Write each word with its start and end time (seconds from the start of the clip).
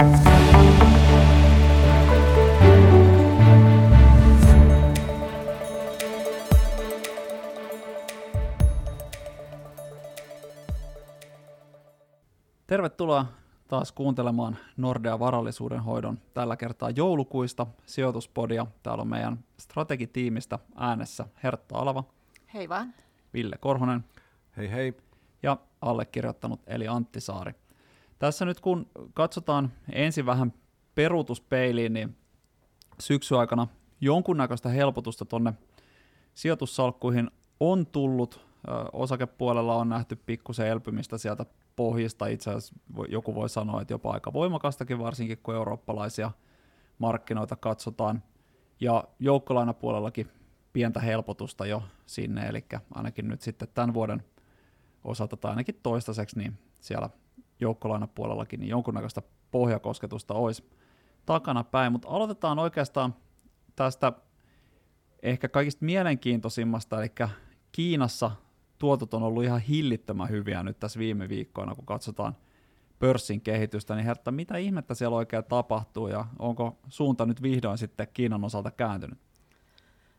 Tervetuloa 0.00 0.16
taas 13.68 13.92
kuuntelemaan 13.92 14.56
Nordea 14.76 15.18
varallisuuden 15.18 15.80
hoidon 15.80 16.18
tällä 16.34 16.56
kertaa 16.56 16.90
joulukuista 16.90 17.66
sijoituspodia. 17.86 18.66
Täällä 18.82 19.02
on 19.02 19.08
meidän 19.08 19.38
strategitiimistä 19.58 20.58
äänessä 20.76 21.26
Hertta 21.42 21.78
Alava. 21.78 22.04
Hei 22.54 22.68
vaan. 22.68 22.94
Ville 23.34 23.56
Korhonen. 23.60 24.04
Hei 24.56 24.70
hei. 24.70 24.96
Ja 25.42 25.56
allekirjoittanut 25.80 26.60
eli 26.66 26.88
Antti 26.88 27.20
Saari. 27.20 27.54
Tässä 28.20 28.44
nyt 28.44 28.60
kun 28.60 28.86
katsotaan 29.14 29.72
ensin 29.92 30.26
vähän 30.26 30.52
peruutuspeiliin, 30.94 31.92
niin 31.92 32.16
syksy 33.00 33.36
aikana 33.36 33.68
jonkunnäköistä 34.00 34.68
helpotusta 34.68 35.24
tuonne 35.24 35.52
sijoitussalkkuihin 36.34 37.30
on 37.60 37.86
tullut. 37.86 38.46
Osakepuolella 38.92 39.76
on 39.76 39.88
nähty 39.88 40.16
pikkusen 40.16 40.66
elpymistä 40.66 41.18
sieltä 41.18 41.46
pohjista. 41.76 42.26
Itse 42.26 42.50
asiassa 42.50 42.74
joku 43.08 43.34
voi 43.34 43.48
sanoa, 43.48 43.82
että 43.82 43.94
jopa 43.94 44.12
aika 44.12 44.32
voimakastakin, 44.32 44.98
varsinkin 44.98 45.38
kun 45.42 45.54
eurooppalaisia 45.54 46.30
markkinoita 46.98 47.56
katsotaan. 47.56 48.22
Ja 48.80 49.04
joukkolainapuolellakin 49.18 50.28
pientä 50.72 51.00
helpotusta 51.00 51.66
jo 51.66 51.82
sinne, 52.06 52.46
eli 52.46 52.64
ainakin 52.94 53.28
nyt 53.28 53.40
sitten 53.40 53.68
tämän 53.74 53.94
vuoden 53.94 54.24
osalta 55.04 55.36
tai 55.36 55.50
ainakin 55.50 55.80
toistaiseksi, 55.82 56.38
niin 56.38 56.58
siellä 56.80 57.10
joukkolainapuolellakin 57.60 58.60
niin 58.60 58.70
jonkunnäköistä 58.70 59.22
pohjakosketusta 59.50 60.34
olisi 60.34 60.70
takana 61.26 61.64
päin, 61.64 61.92
mutta 61.92 62.08
aloitetaan 62.08 62.58
oikeastaan 62.58 63.14
tästä 63.76 64.12
ehkä 65.22 65.48
kaikista 65.48 65.84
mielenkiintoisimmasta, 65.84 67.00
eli 67.00 67.12
Kiinassa 67.72 68.30
tuotot 68.78 69.14
on 69.14 69.22
ollut 69.22 69.44
ihan 69.44 69.60
hillittömän 69.60 70.28
hyviä 70.28 70.62
nyt 70.62 70.80
tässä 70.80 70.98
viime 70.98 71.28
viikkoina, 71.28 71.74
kun 71.74 71.86
katsotaan 71.86 72.36
pörssin 72.98 73.40
kehitystä, 73.40 73.94
niin 73.94 74.04
Hertta, 74.04 74.30
mitä 74.30 74.56
ihmettä 74.56 74.94
siellä 74.94 75.16
oikein 75.16 75.44
tapahtuu 75.44 76.08
ja 76.08 76.24
onko 76.38 76.78
suunta 76.88 77.26
nyt 77.26 77.42
vihdoin 77.42 77.78
sitten 77.78 78.08
Kiinan 78.14 78.44
osalta 78.44 78.70
kääntynyt? 78.70 79.18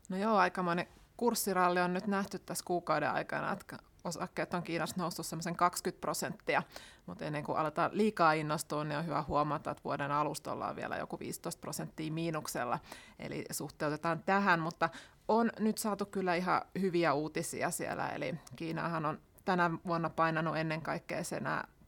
No 0.08 0.16
joo, 0.16 0.36
aikamoinen 0.36 0.86
kurssiralli 1.16 1.80
on 1.80 1.94
nyt 1.94 2.06
nähty 2.06 2.38
tässä 2.38 2.64
kuukauden 2.64 3.10
aikana, 3.10 3.52
että 3.52 3.78
osakkeet 4.04 4.54
on 4.54 4.62
Kiinassa 4.62 4.96
noussut 4.98 5.26
semmoisen 5.26 5.56
20 5.56 6.00
prosenttia, 6.00 6.62
mutta 7.06 7.24
ennen 7.24 7.44
kuin 7.44 7.58
aletaan 7.58 7.90
liikaa 7.94 8.32
innostua, 8.32 8.84
niin 8.84 8.98
on 8.98 9.06
hyvä 9.06 9.24
huomata, 9.28 9.70
että 9.70 9.84
vuoden 9.84 10.10
alusta 10.10 10.52
ollaan 10.52 10.76
vielä 10.76 10.96
joku 10.96 11.18
15 11.18 11.60
prosenttia 11.60 12.12
miinuksella, 12.12 12.78
eli 13.18 13.44
suhteutetaan 13.50 14.22
tähän, 14.22 14.60
mutta 14.60 14.88
on 15.28 15.50
nyt 15.58 15.78
saatu 15.78 16.06
kyllä 16.06 16.34
ihan 16.34 16.62
hyviä 16.80 17.12
uutisia 17.12 17.70
siellä, 17.70 18.08
eli 18.08 18.34
Kiinahan 18.56 19.06
on 19.06 19.18
tänä 19.44 19.70
vuonna 19.86 20.10
painanut 20.10 20.56
ennen 20.56 20.82
kaikkea 20.82 21.24
sen 21.24 21.44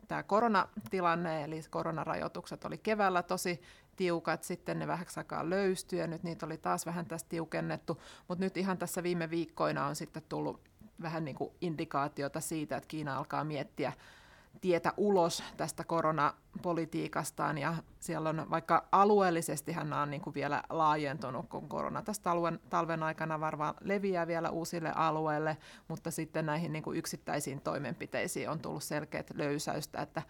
tämä 0.08 0.22
koronatilanne, 0.22 1.44
eli 1.44 1.60
koronarajoitukset 1.70 2.64
oli 2.64 2.78
keväällä 2.78 3.22
tosi 3.22 3.62
tiukat, 3.96 4.42
sitten 4.42 4.78
ne 4.78 4.86
vähäksi 4.86 5.20
aikaa 5.20 5.50
löystyi 5.50 5.98
ja 5.98 6.06
nyt 6.06 6.22
niitä 6.22 6.46
oli 6.46 6.58
taas 6.58 6.86
vähän 6.86 7.06
tässä 7.06 7.26
tiukennettu, 7.28 8.00
mutta 8.28 8.44
nyt 8.44 8.56
ihan 8.56 8.78
tässä 8.78 9.02
viime 9.02 9.30
viikkoina 9.30 9.86
on 9.86 9.96
sitten 9.96 10.22
tullut 10.28 10.60
vähän 11.02 11.24
niin 11.24 11.36
kuin 11.36 11.54
indikaatiota 11.60 12.40
siitä, 12.40 12.76
että 12.76 12.88
Kiina 12.88 13.16
alkaa 13.16 13.44
miettiä 13.44 13.92
tietä 14.60 14.92
ulos 14.96 15.42
tästä 15.56 15.84
koronapolitiikastaan. 15.84 17.58
Ja 17.58 17.74
siellä 18.00 18.28
on 18.28 18.46
vaikka 18.50 18.88
alueellisesti 18.92 19.72
hän 19.72 19.92
on 19.92 20.10
niin 20.10 20.20
kuin 20.20 20.34
vielä 20.34 20.62
laajentunut, 20.70 21.48
kun 21.48 21.68
korona 21.68 22.02
tästä 22.02 22.30
alueen, 22.30 22.60
talven 22.70 23.02
aikana 23.02 23.40
varmaan 23.40 23.74
leviää 23.80 24.26
vielä 24.26 24.50
uusille 24.50 24.92
alueille, 24.94 25.56
mutta 25.88 26.10
sitten 26.10 26.46
näihin 26.46 26.72
niin 26.72 26.82
kuin 26.82 26.98
yksittäisiin 26.98 27.60
toimenpiteisiin 27.60 28.50
on 28.50 28.58
tullut 28.58 28.82
selkeät 28.82 29.30
löysäystä, 29.34 30.02
että 30.02 30.22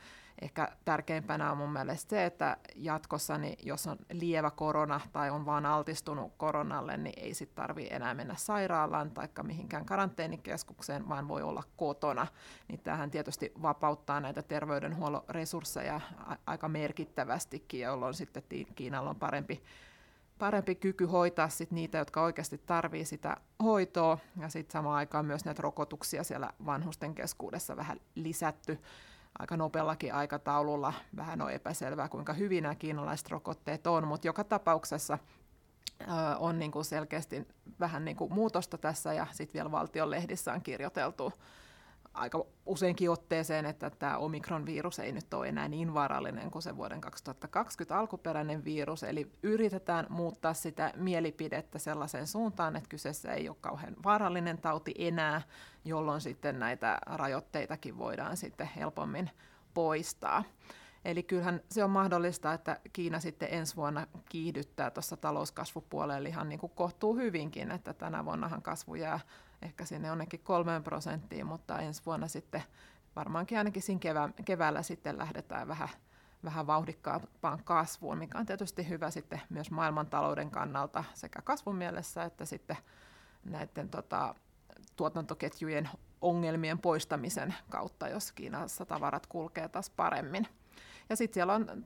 ehkä 0.43 0.69
tärkeimpänä 0.85 1.51
on 1.51 1.59
mun 1.59 1.73
mielestä 1.73 2.11
se, 2.11 2.25
että 2.25 2.57
jatkossa, 2.77 3.39
niin 3.39 3.59
jos 3.63 3.87
on 3.87 3.99
lievä 4.13 4.51
korona 4.51 5.01
tai 5.13 5.31
on 5.31 5.47
vaan 5.47 5.67
altistunut 5.67 6.33
koronalle, 6.37 6.97
niin 6.97 7.15
ei 7.17 7.35
sitten 7.35 7.57
tarvitse 7.57 7.95
enää 7.95 8.15
mennä 8.15 8.35
sairaalaan 8.37 9.11
tai 9.11 9.29
mihinkään 9.43 9.85
karanteenikeskukseen, 9.85 11.09
vaan 11.09 11.29
voi 11.29 11.43
olla 11.43 11.63
kotona. 11.77 12.27
Niin 12.69 12.81
tämähän 12.81 13.11
tietysti 13.11 13.53
vapauttaa 13.63 14.21
näitä 14.21 14.43
terveydenhuollon 14.43 15.25
resursseja 15.29 16.01
aika 16.47 16.69
merkittävästikin, 16.69 17.81
jolloin 17.81 18.15
sitten 18.15 18.43
Kiinalla 18.75 19.11
on 19.11 19.17
parempi 19.17 19.63
parempi 20.39 20.75
kyky 20.75 21.05
hoitaa 21.05 21.49
sit 21.49 21.71
niitä, 21.71 21.99
jotka 21.99 22.23
oikeasti 22.23 22.59
tarvitsevat 22.59 23.09
sitä 23.09 23.37
hoitoa, 23.63 24.19
ja 24.41 24.49
sitten 24.49 24.73
samaan 24.73 24.97
aikaan 24.97 25.27
myös 25.27 25.45
näitä 25.45 25.63
rokotuksia 25.63 26.25
siellä 26.25 26.51
vanhusten 26.67 27.15
keskuudessa 27.15 27.77
vähän 27.77 28.01
lisätty 28.15 28.79
aika 29.39 29.57
nopeallakin 29.57 30.15
aikataululla. 30.15 30.93
Vähän 31.17 31.43
on 31.43 31.51
epäselvää, 31.51 32.09
kuinka 32.09 32.33
hyvin 32.33 32.63
nämä 32.63 32.75
kiinalaiset 32.75 33.31
rokotteet 33.31 33.87
on, 33.87 34.09
mutta 34.09 34.27
joka 34.27 34.45
tapauksessa 34.45 35.19
on 36.39 36.59
niin 36.59 36.71
kuin 36.71 36.85
selkeästi 36.85 37.49
vähän 37.81 38.05
niin 38.05 38.17
kuin 38.17 38.35
muutosta 38.35 38.79
tässä 38.79 39.13
ja 39.13 39.27
sitten 39.33 39.55
vielä 39.55 39.71
valtion 39.71 40.11
lehdissä 40.11 40.53
on 40.53 40.63
kirjoiteltu 40.63 41.33
aika 42.15 42.45
useinkin 42.67 43.11
otteeseen, 43.11 43.67
että 43.67 43.91
tämä 43.91 44.19
Omikron-virus 44.19 44.99
ei 44.99 45.13
nyt 45.13 45.35
ole 45.35 45.49
enää 45.49 45.69
niin 45.69 45.95
vaarallinen 45.95 46.51
kuin 46.51 46.63
se 46.63 46.77
vuoden 46.77 47.01
2020 47.01 47.99
alkuperäinen 47.99 48.65
virus, 48.65 49.03
eli 49.03 49.31
yritetään 49.43 50.07
muuttaa 50.09 50.55
sitä 50.55 50.93
mielipidettä 50.97 51.79
sellaiseen 51.79 52.27
suuntaan, 52.27 52.77
että 52.77 52.89
kyseessä 52.89 53.33
ei 53.33 53.49
ole 53.49 53.57
kauhean 53.61 53.97
vaarallinen 54.05 54.59
tauti 54.59 54.95
enää, 54.99 55.43
jolloin 55.85 56.21
sitten 56.21 56.59
näitä 56.59 56.99
rajoitteitakin 57.07 57.99
voidaan 57.99 58.37
sitten 58.37 58.71
helpommin 58.77 59.31
poistaa. 59.75 60.45
Eli 61.05 61.23
kyllähän 61.23 61.61
se 61.71 61.85
on 61.85 61.91
mahdollista, 61.91 62.53
että 62.53 62.81
Kiina 62.93 63.21
sitten 63.21 63.49
ensi 63.51 63.77
vuonna 63.77 64.07
kiihdyttää 64.29 64.91
tuossa 64.91 65.17
talouskasvupuolella 65.17 66.29
ihan 66.29 66.49
niin 66.49 66.59
kuin 66.59 66.73
kohtuu 66.75 67.17
hyvinkin, 67.17 67.71
että 67.71 67.95
tänä 67.95 68.25
vuonnahan 68.25 68.63
kasvu 68.63 68.95
jää 68.95 69.21
ehkä 69.65 69.85
sinne 69.85 70.09
jonnekin 70.09 70.41
kolmeen 70.41 70.85
prosenttiin, 70.85 71.47
mutta 71.47 71.79
ensi 71.79 72.03
vuonna 72.07 72.29
sitten 72.29 72.63
varmaankin 73.17 73.59
ainakin 73.59 73.83
siinä 73.83 73.99
kevää, 73.99 74.29
keväällä 74.45 74.83
sitten 74.83 75.19
lähdetään 75.19 75.69
vähän, 75.69 75.89
vähän 76.45 76.67
vauhdikkaampaan 76.67 77.65
kasvuun, 77.65 78.19
mikä 78.19 78.39
on 78.39 78.47
tietysti 78.47 78.89
hyvä 78.89 79.11
sitten 79.11 79.41
myös 79.51 79.71
maailmantalouden 79.71 80.51
kannalta 80.51 81.05
sekä 81.15 81.43
kasvun 81.43 81.77
mielessä 81.77 82.25
että 82.25 82.45
sitten 82.45 82.77
näiden 83.45 83.89
tota, 83.89 84.35
tuotantoketjujen 84.97 85.89
ongelmien 86.21 86.79
poistamisen 86.79 87.55
kautta, 87.71 88.09
jos 88.09 88.33
Kiinassa 88.33 88.87
tavarat 88.87 89.27
kulkee 89.27 89.69
taas 89.69 89.91
paremmin. 89.91 90.47
Ja 91.09 91.17
sitten 91.17 91.35
siellä 91.35 91.55
on 91.55 91.85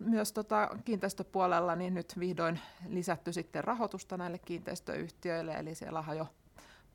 myös 0.00 0.32
tota 0.32 0.68
kiinteistöpuolella 0.84 1.76
niin 1.76 1.94
nyt 1.94 2.18
vihdoin 2.18 2.60
lisätty 2.88 3.32
sitten 3.32 3.64
rahoitusta 3.64 4.16
näille 4.16 4.38
kiinteistöyhtiöille, 4.38 5.52
eli 5.52 5.74
siellä 5.74 6.04
on 6.08 6.16
jo 6.16 6.26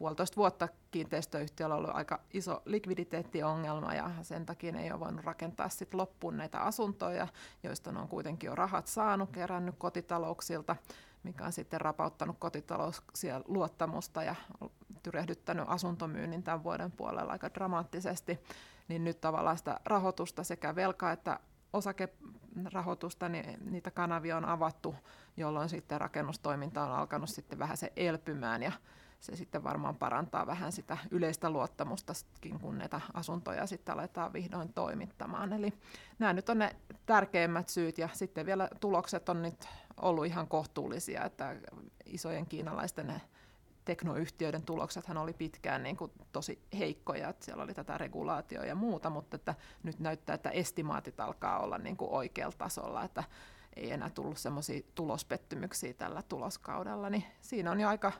puolitoista 0.02 0.36
vuotta 0.36 0.68
kiinteistöyhtiöllä 0.92 1.76
ollut 1.76 1.96
aika 1.96 2.20
iso 2.34 2.62
likviditeettiongelma 2.66 3.94
ja 3.94 4.12
sen 4.22 4.46
takia 4.46 4.72
ne 4.72 4.84
ei 4.84 4.92
ole 4.92 5.00
voinut 5.00 5.26
rakentaa 5.26 5.70
sit 5.70 5.94
loppuun 5.94 6.38
näitä 6.38 6.60
asuntoja, 6.60 7.28
joista 7.64 7.92
ne 7.92 8.00
on 8.00 8.08
kuitenkin 8.08 8.48
jo 8.48 8.56
rahat 8.56 8.88
saanut, 8.88 9.30
kerännyt 9.30 9.76
kotitalouksilta, 9.78 10.76
mikä 11.24 11.46
on 11.46 11.52
sitten 11.52 11.82
rapauttanut 11.82 12.36
kotitalouksien 12.40 13.44
luottamusta 13.48 14.24
ja 14.24 14.36
tyrehdyttänyt 15.04 15.66
asuntomyynnin 15.68 16.44
tämän 16.44 16.64
vuoden 16.64 16.92
puolella 16.92 17.32
aika 17.32 17.54
dramaattisesti, 17.54 18.40
niin 18.88 19.04
nyt 19.04 19.22
tavallaan 19.22 19.58
sitä 19.58 19.80
rahoitusta 19.86 20.44
sekä 20.44 20.76
velkaa 20.76 21.12
että 21.12 21.40
osakerahoitusta, 21.74 23.30
niin 23.30 23.72
niitä 23.72 23.92
kanavia 23.92 24.38
on 24.38 24.46
avattu, 24.46 24.96
jolloin 25.38 25.70
sitten 25.70 26.02
rakennustoiminta 26.02 26.84
on 26.84 26.92
alkanut 26.92 27.30
sitten 27.30 27.60
vähän 27.60 27.78
se 27.78 27.94
elpymään 27.96 28.64
ja 28.64 28.72
se 29.22 29.36
sitten 29.36 29.64
varmaan 29.64 29.96
parantaa 29.96 30.48
vähän 30.48 30.72
sitä 30.72 30.98
yleistä 31.12 31.50
luottamustakin, 31.50 32.60
kun 32.60 32.78
näitä 32.78 33.02
asuntoja 33.14 33.68
sitten 33.68 33.94
aletaan 33.94 34.34
vihdoin 34.34 34.74
toimittamaan. 34.74 35.54
Eli 35.54 35.74
nämä 36.20 36.34
nyt 36.34 36.50
on 36.50 36.60
ne 36.60 36.76
tärkeimmät 37.06 37.70
syyt 37.70 37.98
ja 37.98 38.10
sitten 38.14 38.46
vielä 38.46 38.70
tulokset 38.80 39.30
on 39.30 39.42
nyt 39.42 39.68
ollut 40.02 40.26
ihan 40.26 40.48
kohtuullisia, 40.48 41.26
että 41.26 41.56
isojen 42.06 42.46
kiinalaisten 42.46 43.22
teknoyhtiöiden 43.86 44.64
tuloksethan 44.64 45.18
oli 45.18 45.34
pitkään 45.34 45.84
niin 45.84 45.98
kuin 45.98 46.12
tosi 46.32 46.62
heikkoja, 46.78 47.30
että 47.30 47.46
siellä 47.46 47.64
oli 47.64 47.74
tätä 47.74 47.98
regulaatioa 47.98 48.66
ja 48.66 48.76
muuta, 48.76 49.10
mutta 49.10 49.36
että 49.36 49.56
nyt 49.84 50.00
näyttää, 50.00 50.34
että 50.34 50.50
estimaatit 50.50 51.20
alkaa 51.20 51.60
olla 51.60 51.78
niin 51.78 51.98
kuin 51.98 52.12
oikealla 52.12 52.56
tasolla, 52.58 53.04
että 53.04 53.24
ei 53.76 53.92
enää 53.92 54.10
tullut 54.10 54.38
semmoisia 54.38 54.82
tulospettymyksiä 54.96 55.94
tällä 55.94 56.22
tuloskaudella, 56.22 57.10
niin 57.10 57.24
siinä 57.42 57.72
on 57.72 57.80
jo 57.80 57.88
aika 57.88 58.12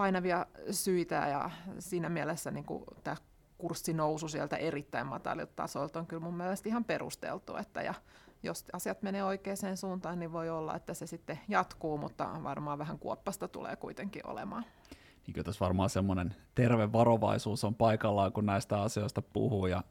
painavia 0.00 0.46
syitä 0.70 1.14
ja 1.14 1.50
siinä 1.78 2.08
mielessä 2.08 2.50
niin 2.50 2.64
kuin 2.64 2.84
tämä 3.04 3.16
kurssinousu 3.58 4.28
sieltä 4.28 4.56
erittäin 4.56 5.06
matalilta 5.06 5.52
tasolta 5.56 5.98
on 5.98 6.06
kyllä 6.06 6.22
mun 6.22 6.34
mielestä 6.34 6.68
ihan 6.68 6.84
perusteltu, 6.84 7.56
että 7.56 7.82
ja 7.82 7.94
jos 8.42 8.64
asiat 8.72 9.02
menee 9.02 9.24
oikeaan 9.24 9.76
suuntaan, 9.76 10.18
niin 10.18 10.32
voi 10.32 10.50
olla, 10.50 10.76
että 10.76 10.94
se 10.94 11.06
sitten 11.06 11.40
jatkuu, 11.48 11.98
mutta 11.98 12.30
varmaan 12.42 12.78
vähän 12.78 12.98
kuoppasta 12.98 13.48
tulee 13.48 13.76
kuitenkin 13.76 14.26
olemaan. 14.26 14.64
Niin 15.26 15.34
kyllä 15.34 15.44
tässä 15.44 15.64
varmaan 15.64 15.90
semmoinen 15.90 16.34
terve 16.54 16.92
varovaisuus 16.92 17.64
on 17.64 17.74
paikallaan, 17.74 18.32
kun 18.32 18.46
näistä 18.46 18.82
asioista 18.82 19.22
puhuu 19.22 19.66
ja 19.66 19.82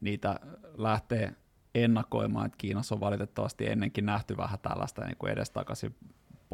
niitä 0.00 0.40
lähtee 0.76 1.32
ennakoimaan, 1.74 2.46
että 2.46 2.58
Kiinassa 2.58 2.94
on 2.94 3.00
valitettavasti 3.00 3.70
ennenkin 3.70 4.06
nähty 4.06 4.36
vähän 4.36 4.58
tällaista 4.58 5.04
niin 5.04 5.16
kuin 5.16 5.32
edestakaisin 5.32 5.96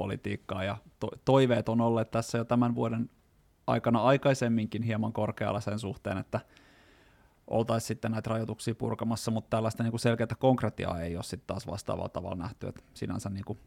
politiikkaa 0.01 0.65
ja 0.65 0.77
to- 1.01 1.11
toiveet 1.25 1.69
on 1.69 1.81
olleet 1.81 2.11
tässä 2.11 2.39
jo 2.39 2.45
tämän 2.45 2.75
vuoden 2.75 3.11
aikana 3.67 4.03
aikaisemminkin 4.03 4.83
hieman 4.83 5.13
korkealla 5.13 5.61
sen 5.61 5.79
suhteen, 5.79 6.19
että 6.19 6.41
oltaisiin 7.47 7.89
sitten 7.89 8.11
näitä 8.11 8.31
rajoituksia 8.31 8.75
purkamassa, 8.75 9.31
mutta 9.31 9.57
tällaista 9.57 9.83
niin 9.83 9.91
kuin 9.91 10.01
selkeää 10.01 10.37
konkretiaa 10.39 11.01
ei 11.01 11.17
ole 11.17 11.23
sitten 11.23 11.47
taas 11.47 11.67
vastaavalla 11.67 12.09
tavalla 12.09 12.37
nähty, 12.37 12.69
että 12.69 12.83
sinänsä 12.95 13.31
niin 13.31 13.45
kuin 13.45 13.59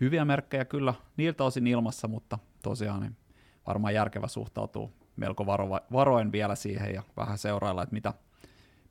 hyviä 0.00 0.24
merkkejä 0.24 0.64
kyllä 0.64 0.94
niiltä 1.16 1.44
osin 1.44 1.66
ilmassa, 1.66 2.08
mutta 2.08 2.38
tosiaan 2.62 3.00
niin 3.00 3.16
varmaan 3.66 3.94
järkevä 3.94 4.28
suhtautuu 4.28 4.92
melko 5.16 5.46
varo- 5.46 5.86
varoen 5.92 6.32
vielä 6.32 6.54
siihen 6.54 6.94
ja 6.94 7.02
vähän 7.16 7.38
seurailla, 7.38 7.82
että 7.82 7.92
mitä, 7.92 8.14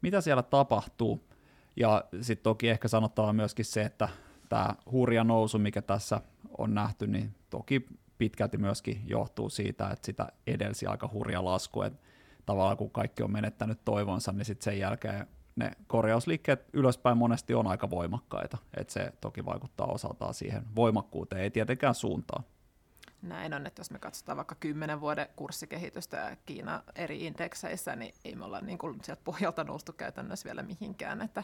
mitä 0.02 0.22
siellä 0.22 0.44
tapahtuu. 0.44 1.28
Ja 1.76 2.04
sitten 2.22 2.44
toki 2.44 2.70
ehkä 2.70 2.88
sanottava 2.88 3.34
myöskin 3.34 3.66
se, 3.66 3.82
että 3.82 4.10
tämä 4.52 4.76
hurja 4.92 5.24
nousu, 5.24 5.60
mikä 5.60 5.82
tässä 5.82 6.22
on 6.58 6.74
nähty, 6.74 7.08
niin 7.08 7.36
toki 7.50 7.88
pitkälti 8.18 8.58
myöskin 8.58 9.04
johtuu 9.06 9.50
siitä, 9.50 9.90
että 9.90 10.06
sitä 10.06 10.28
edelsi 10.48 10.88
aika 10.88 11.10
hurja 11.14 11.46
lasku, 11.46 11.82
että 11.82 12.00
tavallaan 12.46 12.78
kun 12.78 12.92
kaikki 12.92 13.24
on 13.24 13.32
menettänyt 13.32 13.86
toivonsa, 13.86 14.32
niin 14.32 14.46
sitten 14.46 14.64
sen 14.64 14.80
jälkeen 14.80 15.28
ne 15.56 15.72
korjausliikkeet 15.88 16.70
ylöspäin 16.74 17.18
monesti 17.18 17.54
on 17.54 17.68
aika 17.68 17.90
voimakkaita, 17.90 18.58
että 18.78 18.94
se 18.94 19.14
toki 19.22 19.46
vaikuttaa 19.46 19.88
osaltaan 19.88 20.34
siihen 20.34 20.64
voimakkuuteen, 20.76 21.42
ei 21.42 21.52
tietenkään 21.52 21.96
suuntaan. 21.96 22.44
Näin 23.22 23.54
on, 23.54 23.68
että 23.68 23.80
jos 23.80 23.92
me 23.92 24.00
katsotaan 24.00 24.38
vaikka 24.38 24.56
10 24.56 25.02
vuoden 25.02 25.28
kurssikehitystä 25.36 26.38
Kiina 26.46 26.84
eri 26.96 27.26
indekseissä, 27.26 27.96
niin 27.96 28.14
ei 28.26 28.36
me 28.36 28.46
olla 28.46 28.62
niin 28.62 28.78
kuin 28.78 29.00
sieltä 29.04 29.22
pohjalta 29.24 29.64
noustu 29.64 29.94
käytännössä 29.94 30.46
vielä 30.46 30.64
mihinkään, 30.64 31.22
että, 31.22 31.44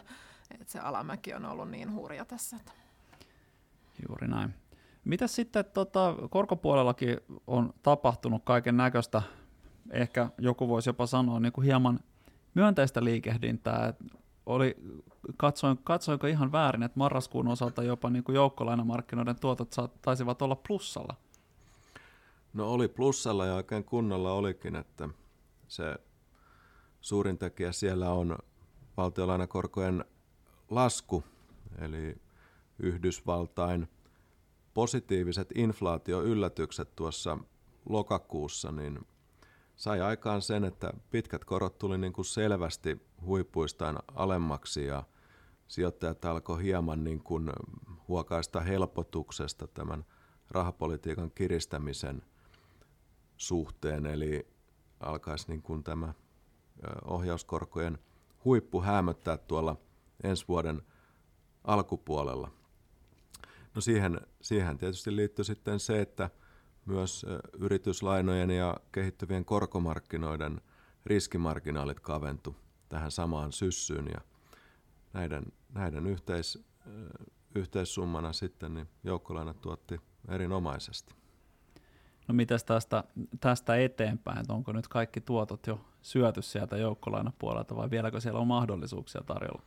että 0.52 0.72
se 0.72 0.80
alamäki 0.80 1.34
on 1.34 1.46
ollut 1.46 1.72
niin 1.72 1.94
hurja 1.94 2.26
tässä. 2.26 2.58
Juuri 4.08 4.28
näin. 4.28 4.54
Mitä 5.06 5.28
sitten 5.28 5.66
tota, 5.66 6.16
korkopuolellakin 6.30 7.18
on 7.48 7.74
tapahtunut 7.84 8.42
kaiken 8.46 8.78
näköistä, 8.78 9.22
ehkä 9.92 10.30
joku 10.38 10.68
voisi 10.68 10.90
jopa 10.90 11.06
sanoa 11.06 11.40
niin 11.40 11.54
kuin 11.54 11.66
hieman 11.66 12.00
myönteistä 12.54 13.04
liikehdintää, 13.04 13.94
oli, 14.46 14.76
katsoin, 15.38 15.78
katsoinko 15.84 16.28
ihan 16.28 16.52
väärin, 16.52 16.84
että 16.84 17.00
marraskuun 17.00 17.48
osalta 17.48 17.84
jopa 17.84 18.10
niin 18.10 18.24
kuin 18.24 18.36
joukkolainamarkkinoiden 18.36 19.40
tuotot 19.40 19.76
taisivat 20.02 20.42
olla 20.42 20.56
plussalla? 20.56 21.16
No 22.54 22.72
oli 22.72 22.88
plussalla 22.88 23.46
ja 23.46 23.56
oikein 23.56 23.84
kunnolla 23.84 24.32
olikin, 24.32 24.76
että 24.76 25.10
se 25.68 25.96
suurin 27.02 27.38
tekijä 27.38 27.72
siellä 27.72 28.12
on 28.12 28.38
valtiolainakorkojen 28.98 30.06
lasku, 30.70 31.24
eli 31.82 32.18
Yhdysvaltain 32.80 33.88
positiiviset 34.74 35.50
inflaatioyllätykset 35.56 36.96
tuossa 36.96 37.38
lokakuussa, 37.90 38.72
niin 38.72 39.00
sai 39.76 40.02
aikaan 40.02 40.42
sen, 40.42 40.64
että 40.64 40.94
pitkät 41.10 41.46
korot 41.46 41.78
tuli 41.78 41.98
niin 41.98 42.14
kuin 42.14 42.26
selvästi 42.26 43.02
huipuistaan 43.26 44.00
alemmaksi 44.16 44.86
ja 44.86 45.04
sijoittajat 45.68 46.26
alkoi 46.26 46.64
hieman 46.64 47.04
niin 47.04 47.24
kuin 47.24 47.52
huokaista 48.08 48.62
helpotuksesta 48.62 49.68
tämän 49.68 50.06
rahapolitiikan 50.52 51.32
kiristämisen 51.32 52.22
suhteen, 53.38 54.06
eli 54.06 54.48
alkaisi 55.00 55.48
niin 55.48 55.62
kuin 55.62 55.84
tämä 55.84 56.14
ohjauskorkojen 57.06 58.00
huippu 58.46 58.82
hämöttää 58.82 59.38
tuolla 59.38 59.76
ensi 60.24 60.46
vuoden 60.48 60.82
alkupuolella. 61.64 62.52
No 63.78 63.82
siihen, 63.82 64.22
siihen 64.42 64.78
tietysti 64.78 65.16
liittyy 65.16 65.46
sitten 65.46 65.80
se, 65.80 66.02
että 66.02 66.30
myös 66.86 67.26
yrityslainojen 67.60 68.50
ja 68.50 68.78
kehittyvien 68.92 69.46
korkomarkkinoiden 69.46 70.62
riskimarginaalit 71.06 72.00
kaventu 72.00 72.56
tähän 72.90 73.12
samaan 73.12 73.52
syssyyn 73.52 74.06
ja 74.14 74.22
näiden, 75.14 75.44
näiden 75.74 76.08
yhteis, 76.08 76.66
yhteissummana 77.56 78.34
sitten 78.34 78.74
niin 78.74 78.88
joukkolainat 79.04 79.62
tuotti 79.62 80.02
erinomaisesti. 80.28 81.16
No 82.28 82.34
mitäs 82.34 82.64
tästä, 82.64 83.04
tästä 83.40 83.76
eteenpäin, 83.76 84.40
että 84.40 84.54
onko 84.54 84.72
nyt 84.72 84.88
kaikki 84.88 85.22
tuotot 85.22 85.68
jo 85.68 85.80
syöty 86.02 86.42
sieltä 86.42 86.78
joukkolainapuolelta 86.78 87.76
vai 87.76 87.90
vieläkö 87.90 88.20
siellä 88.20 88.40
on 88.40 88.48
mahdollisuuksia 88.48 89.22
tarjolla? 89.26 89.62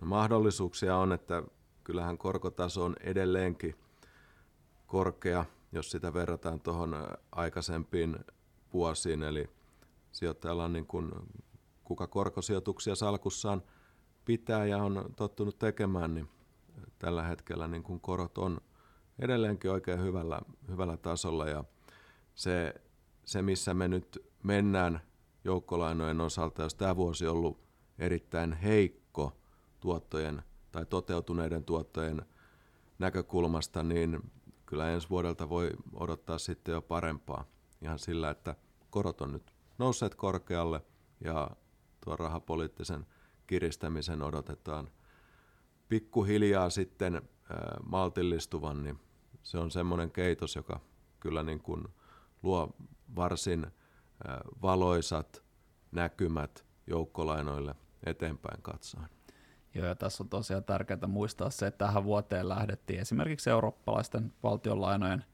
No 0.00 0.06
mahdollisuuksia 0.06 0.96
on, 0.96 1.12
että 1.12 1.42
kyllähän 1.86 2.18
korkotaso 2.18 2.84
on 2.84 2.96
edelleenkin 3.00 3.74
korkea, 4.86 5.44
jos 5.72 5.90
sitä 5.90 6.14
verrataan 6.14 6.60
tuohon 6.60 6.96
aikaisempiin 7.32 8.18
vuosiin, 8.72 9.22
eli 9.22 9.50
sijoittajalla 10.12 10.64
on 10.64 10.72
niin 10.72 10.86
kuin, 10.86 11.12
kuka 11.84 12.06
korkosijoituksia 12.06 12.94
salkussaan 12.94 13.62
pitää 14.24 14.66
ja 14.66 14.78
on 14.78 15.14
tottunut 15.16 15.58
tekemään, 15.58 16.14
niin 16.14 16.28
tällä 16.98 17.22
hetkellä 17.22 17.68
niin 17.68 17.82
kuin 17.82 18.00
korot 18.00 18.38
on 18.38 18.60
edelleenkin 19.18 19.70
oikein 19.70 20.02
hyvällä, 20.02 20.40
hyvällä 20.68 20.96
tasolla. 20.96 21.48
Ja 21.48 21.64
se, 22.34 22.74
se, 23.24 23.42
missä 23.42 23.74
me 23.74 23.88
nyt 23.88 24.24
mennään 24.42 25.00
joukkolainojen 25.44 26.20
osalta, 26.20 26.62
jos 26.62 26.74
tämä 26.74 26.96
vuosi 26.96 27.26
on 27.26 27.32
ollut 27.32 27.58
erittäin 27.98 28.52
heikko 28.52 29.36
tuottojen 29.80 30.42
tai 30.76 30.86
toteutuneiden 30.86 31.64
tuottojen 31.64 32.22
näkökulmasta, 32.98 33.82
niin 33.82 34.30
kyllä 34.66 34.90
ensi 34.90 35.10
vuodelta 35.10 35.48
voi 35.48 35.70
odottaa 35.94 36.38
sitten 36.38 36.72
jo 36.72 36.82
parempaa 36.82 37.44
ihan 37.82 37.98
sillä, 37.98 38.30
että 38.30 38.54
korot 38.90 39.20
on 39.20 39.32
nyt 39.32 39.54
nousseet 39.78 40.14
korkealle 40.14 40.82
ja 41.24 41.50
tuo 42.04 42.16
rahapoliittisen 42.16 43.06
kiristämisen 43.46 44.22
odotetaan 44.22 44.90
pikkuhiljaa 45.88 46.70
sitten 46.70 47.22
maltillistuvan, 47.82 48.82
niin 48.84 49.00
se 49.42 49.58
on 49.58 49.70
semmoinen 49.70 50.10
keitos, 50.10 50.56
joka 50.56 50.80
kyllä 51.20 51.42
niin 51.42 51.60
kuin 51.60 51.88
luo 52.42 52.76
varsin 53.16 53.66
valoisat 54.62 55.42
näkymät 55.92 56.66
joukkolainoille 56.86 57.74
eteenpäin 58.06 58.62
katsoen. 58.62 59.15
Joo, 59.76 59.86
ja 59.86 59.94
tässä 59.94 60.24
on 60.24 60.28
tosiaan 60.28 60.64
tärkeää 60.64 61.06
muistaa 61.06 61.50
se, 61.50 61.66
että 61.66 61.86
tähän 61.86 62.04
vuoteen 62.04 62.48
lähdettiin 62.48 63.00
esimerkiksi 63.00 63.50
eurooppalaisten 63.50 64.32
valtionlainojen 64.42 65.24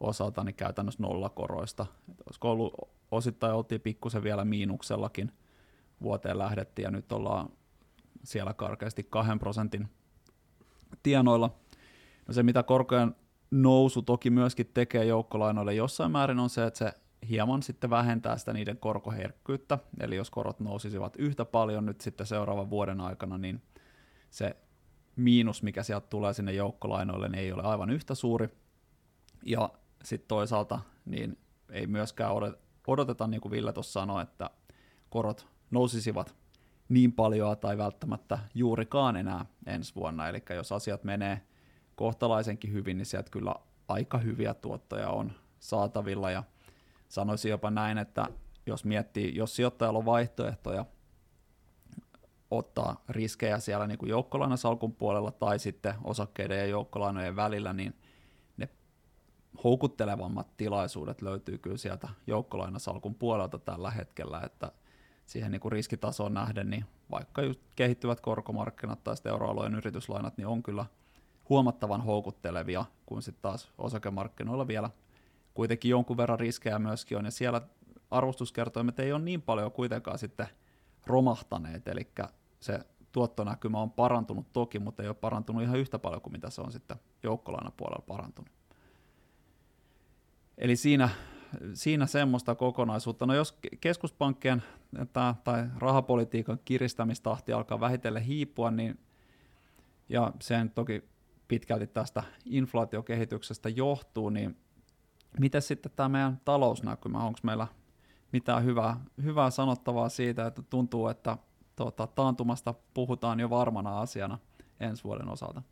osalta 0.00 0.44
niin 0.44 0.54
käytännössä 0.54 1.02
nollakoroista. 1.02 1.86
Että 2.10 2.24
olisiko 2.26 2.50
ollut, 2.50 2.74
osittain 3.10 3.54
oltiin 3.54 3.80
pikkusen 3.80 4.22
vielä 4.22 4.44
miinuksellakin 4.44 5.32
vuoteen 6.02 6.38
lähdettiin, 6.38 6.84
ja 6.84 6.90
nyt 6.90 7.12
ollaan 7.12 7.48
siellä 8.24 8.54
karkeasti 8.54 9.06
kahden 9.10 9.38
prosentin 9.38 9.88
tienoilla. 11.02 11.50
No 12.28 12.34
se, 12.34 12.42
mitä 12.42 12.62
korkojen 12.62 13.16
nousu 13.50 14.02
toki 14.02 14.30
myöskin 14.30 14.70
tekee 14.74 15.04
joukkolainoille 15.04 15.74
jossain 15.74 16.12
määrin, 16.12 16.38
on 16.38 16.50
se, 16.50 16.66
että 16.66 16.78
se 16.78 16.92
hieman 17.28 17.62
sitten 17.62 17.90
vähentää 17.90 18.36
sitä 18.36 18.52
niiden 18.52 18.76
korkoherkkyyttä, 18.76 19.78
eli 20.00 20.16
jos 20.16 20.30
korot 20.30 20.60
nousisivat 20.60 21.16
yhtä 21.18 21.44
paljon 21.44 21.86
nyt 21.86 22.00
sitten 22.00 22.26
seuraavan 22.26 22.70
vuoden 22.70 23.00
aikana, 23.00 23.38
niin 23.38 23.62
se 24.32 24.56
miinus, 25.16 25.62
mikä 25.62 25.82
sieltä 25.82 26.06
tulee 26.06 26.32
sinne 26.32 26.52
joukkolainoille, 26.52 27.28
niin 27.28 27.38
ei 27.38 27.52
ole 27.52 27.62
aivan 27.62 27.90
yhtä 27.90 28.14
suuri. 28.14 28.48
Ja 29.44 29.70
sitten 30.04 30.28
toisaalta 30.28 30.80
niin 31.04 31.38
ei 31.70 31.86
myöskään 31.86 32.32
odoteta, 32.86 33.26
niin 33.26 33.40
kuin 33.40 33.52
Ville 33.52 33.72
tuossa 33.72 34.00
sanoi, 34.00 34.22
että 34.22 34.50
korot 35.10 35.46
nousisivat 35.70 36.34
niin 36.88 37.12
paljon 37.12 37.58
tai 37.58 37.78
välttämättä 37.78 38.38
juurikaan 38.54 39.16
enää 39.16 39.46
ensi 39.66 39.94
vuonna. 39.94 40.28
Eli 40.28 40.42
jos 40.54 40.72
asiat 40.72 41.04
menee 41.04 41.40
kohtalaisenkin 41.94 42.72
hyvin, 42.72 42.96
niin 42.96 43.06
sieltä 43.06 43.30
kyllä 43.30 43.54
aika 43.88 44.18
hyviä 44.18 44.54
tuottoja 44.54 45.10
on 45.10 45.32
saatavilla. 45.58 46.30
Ja 46.30 46.42
sanoisin 47.08 47.50
jopa 47.50 47.70
näin, 47.70 47.98
että 47.98 48.26
jos 48.66 48.84
miettii, 48.84 49.36
jos 49.36 49.56
sijoittajalla 49.56 49.98
on 49.98 50.04
vaihtoehtoja 50.04 50.84
ottaa 52.58 53.02
riskejä 53.08 53.58
siellä 53.58 53.86
niin 53.86 53.98
kuin 53.98 54.10
joukkolainasalkun 54.10 54.92
puolella 54.92 55.30
tai 55.30 55.58
sitten 55.58 55.94
osakkeiden 56.04 56.58
ja 56.58 56.66
joukkolainojen 56.66 57.36
välillä, 57.36 57.72
niin 57.72 57.94
ne 58.56 58.68
houkuttelevammat 59.64 60.56
tilaisuudet 60.56 61.22
löytyy 61.22 61.58
kyllä 61.58 61.76
sieltä 61.76 62.08
joukkolainasalkun 62.26 63.14
puolelta 63.14 63.58
tällä 63.58 63.90
hetkellä, 63.90 64.40
että 64.44 64.72
siihen 65.26 65.50
niin 65.50 65.60
kuin 65.60 65.72
riskitasoon 65.72 66.34
nähden, 66.34 66.70
niin 66.70 66.84
vaikka 67.10 67.42
just 67.42 67.60
kehittyvät 67.76 68.20
korkomarkkinat 68.20 69.04
tai 69.04 69.16
sitten 69.16 69.30
euroalueen 69.30 69.74
yrityslainat, 69.74 70.36
niin 70.36 70.46
on 70.46 70.62
kyllä 70.62 70.86
huomattavan 71.48 72.00
houkuttelevia, 72.00 72.84
kun 73.06 73.22
sitten 73.22 73.42
taas 73.42 73.72
osakemarkkinoilla 73.78 74.68
vielä 74.68 74.90
kuitenkin 75.54 75.90
jonkun 75.90 76.16
verran 76.16 76.40
riskejä 76.40 76.78
myöskin 76.78 77.18
on, 77.18 77.24
ja 77.24 77.30
siellä 77.30 77.60
arvostuskertoimet 78.10 78.98
ei 78.98 79.12
ole 79.12 79.22
niin 79.22 79.42
paljon 79.42 79.72
kuitenkaan 79.72 80.18
sitten 80.18 80.46
romahtaneet, 81.06 81.88
eli 81.88 82.08
se 82.62 82.80
tuottonäkymä 83.12 83.80
on 83.80 83.90
parantunut 83.90 84.52
toki, 84.52 84.78
mutta 84.78 85.02
ei 85.02 85.08
ole 85.08 85.14
parantunut 85.14 85.62
ihan 85.62 85.78
yhtä 85.78 85.98
paljon 85.98 86.22
kuin 86.22 86.32
mitä 86.32 86.50
se 86.50 86.60
on 86.60 86.72
sitten 86.72 86.96
joukkolainapuolella 87.22 88.04
parantunut. 88.06 88.52
Eli 90.58 90.76
siinä, 90.76 91.08
siinä 91.74 92.06
semmoista 92.06 92.54
kokonaisuutta. 92.54 93.26
No 93.26 93.34
jos 93.34 93.58
keskuspankkien 93.80 94.62
tai, 95.12 95.34
tai 95.44 95.68
rahapolitiikan 95.76 96.58
kiristämistahti 96.64 97.52
alkaa 97.52 97.80
vähitellen 97.80 98.22
hiipua, 98.22 98.70
niin 98.70 99.00
ja 100.08 100.32
sen 100.40 100.70
toki 100.70 101.04
pitkälti 101.48 101.86
tästä 101.86 102.22
inflaatiokehityksestä 102.44 103.68
johtuu, 103.68 104.30
niin 104.30 104.56
miten 105.40 105.62
sitten 105.62 105.92
tämä 105.96 106.08
meidän 106.08 106.40
talousnäkymä, 106.44 107.18
onko 107.18 107.38
meillä 107.42 107.66
mitään 108.32 108.64
hyvää, 108.64 109.00
hyvää 109.22 109.50
sanottavaa 109.50 110.08
siitä, 110.08 110.46
että 110.46 110.62
tuntuu, 110.62 111.08
että 111.08 111.38
tuota, 111.76 112.06
taantumasta 112.06 112.74
puhutaan 112.94 113.40
jo 113.40 113.50
varmana 113.50 114.00
asiana 114.00 114.38
ensi 114.80 115.04
vuoden 115.04 115.28
osalta? 115.28 115.62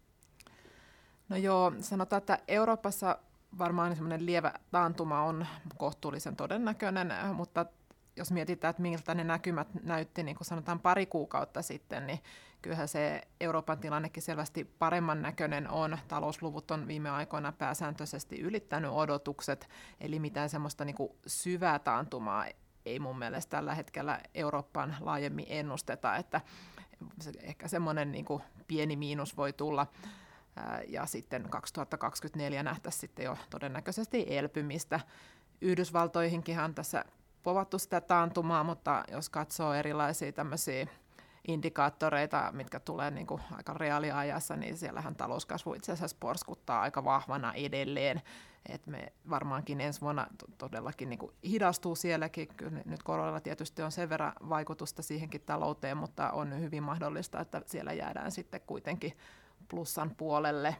No 1.28 1.36
joo, 1.36 1.72
sanotaan, 1.80 2.18
että 2.18 2.38
Euroopassa 2.48 3.18
varmaan 3.58 3.94
semmoinen 3.94 4.26
lievä 4.26 4.52
taantuma 4.70 5.22
on 5.22 5.46
kohtuullisen 5.78 6.36
todennäköinen, 6.36 7.12
mutta 7.34 7.66
jos 8.16 8.32
mietitään, 8.32 8.70
että 8.70 8.82
miltä 8.82 9.14
ne 9.14 9.24
näkymät 9.24 9.68
näytti, 9.82 10.22
niin 10.22 10.36
kuin 10.36 10.46
sanotaan 10.46 10.80
pari 10.80 11.06
kuukautta 11.06 11.62
sitten, 11.62 12.06
niin 12.06 12.20
kyllähän 12.62 12.88
se 12.88 13.22
Euroopan 13.40 13.78
tilannekin 13.78 14.22
selvästi 14.22 14.64
paremman 14.64 15.22
näköinen 15.22 15.70
on. 15.70 15.98
Talousluvut 16.08 16.70
on 16.70 16.88
viime 16.88 17.10
aikoina 17.10 17.52
pääsääntöisesti 17.52 18.40
ylittänyt 18.40 18.90
odotukset, 18.94 19.68
eli 20.00 20.18
mitään 20.18 20.48
semmoista 20.48 20.84
niin 20.84 20.96
kuin 20.96 21.12
syvää 21.26 21.78
taantumaa 21.78 22.46
ei 22.86 22.98
mun 22.98 23.18
mielestä 23.18 23.50
tällä 23.50 23.74
hetkellä 23.74 24.20
Eurooppaan 24.34 24.96
laajemmin 25.00 25.46
ennusteta, 25.48 26.16
että 26.16 26.40
ehkä 27.42 27.68
semmoinen 27.68 28.12
niin 28.12 28.26
pieni 28.68 28.96
miinus 28.96 29.36
voi 29.36 29.52
tulla 29.52 29.86
ja 30.88 31.06
sitten 31.06 31.50
2024 31.50 32.62
nähtäisiin 32.62 33.00
sitten 33.00 33.24
jo 33.24 33.36
todennäköisesti 33.50 34.24
elpymistä. 34.28 35.00
Yhdysvaltoihinkinhan 35.60 36.74
tässä 36.74 37.04
povattu 37.42 37.78
sitä 37.78 38.00
taantumaa, 38.00 38.64
mutta 38.64 39.04
jos 39.12 39.28
katsoo 39.28 39.74
erilaisia 39.74 40.32
tämmöisiä 40.32 40.86
indikaattoreita, 41.48 42.50
mitkä 42.52 42.80
tulee 42.80 43.10
niin 43.10 43.26
kuin 43.26 43.42
aika 43.56 43.74
reaaliajassa, 43.74 44.56
niin 44.56 44.76
siellähän 44.76 45.16
talouskasvu 45.16 45.74
itse 45.74 45.92
asiassa 45.92 46.16
porskuttaa 46.20 46.80
aika 46.80 47.04
vahvana 47.04 47.52
edelleen. 47.52 48.22
Et 48.68 48.86
me 48.86 49.12
varmaankin 49.30 49.80
ensi 49.80 50.00
vuonna 50.00 50.26
todellakin 50.58 51.08
niin 51.08 51.18
kuin 51.18 51.32
hidastuu 51.44 51.96
sielläkin. 51.96 52.48
Kyllä 52.56 52.82
nyt 52.84 53.02
koronalla 53.02 53.40
tietysti 53.40 53.82
on 53.82 53.92
sen 53.92 54.08
verran 54.08 54.32
vaikutusta 54.48 55.02
siihenkin 55.02 55.40
talouteen, 55.40 55.96
mutta 55.96 56.30
on 56.30 56.60
hyvin 56.60 56.82
mahdollista, 56.82 57.40
että 57.40 57.62
siellä 57.66 57.92
jäädään 57.92 58.32
sitten 58.32 58.60
kuitenkin 58.66 59.16
plussan 59.68 60.14
puolelle 60.16 60.76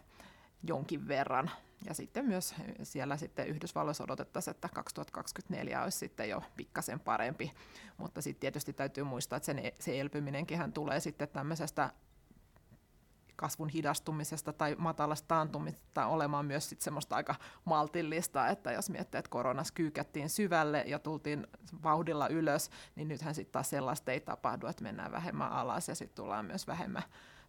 jonkin 0.63 1.09
verran. 1.09 1.51
Ja 1.87 1.95
sitten 1.95 2.25
myös 2.25 2.55
siellä 2.83 3.17
sitten 3.17 3.47
Yhdysvalloissa 3.47 4.05
odotettaisiin, 4.05 4.55
että 4.55 4.69
2024 4.75 5.83
olisi 5.83 5.99
sitten 5.99 6.29
jo 6.29 6.43
pikkasen 6.57 7.01
parempi. 7.01 7.53
Mutta 7.97 8.23
sitten 8.23 8.41
tietysti 8.41 8.73
täytyy 8.73 9.05
muistaa, 9.05 9.37
että 9.37 9.47
sen, 9.47 9.63
se 9.79 10.01
elpyminenkin 10.01 10.73
tulee 10.73 11.01
sitten 11.01 11.29
tämmöisestä 11.29 11.91
kasvun 13.41 13.69
hidastumisesta 13.69 14.53
tai 14.53 14.77
matalasta 14.79 15.29
taantumista 15.29 16.07
olemaan 16.07 16.47
myös 16.47 16.69
sit 16.69 16.81
semmoista 16.81 17.17
aika 17.17 17.35
maltillista, 17.65 18.49
että 18.49 18.73
jos 18.73 18.91
miettii, 18.91 19.19
että 19.19 19.31
koronas 19.31 19.73
kyykättiin 19.73 20.31
syvälle 20.31 20.85
ja 20.87 20.99
tultiin 20.99 21.47
vauhdilla 21.83 22.29
ylös, 22.29 22.71
niin 22.97 23.09
nythän 23.09 23.35
sitten 23.35 23.53
taas 23.53 23.71
sellaista 23.71 24.13
ei 24.13 24.21
tapahdu, 24.21 24.67
että 24.67 24.83
mennään 24.83 25.13
vähemmän 25.13 25.53
alas 25.53 25.89
ja 25.89 25.95
sitten 25.95 26.17
tullaan 26.17 26.45
myös 26.45 26.67
vähemmän 26.67 27.03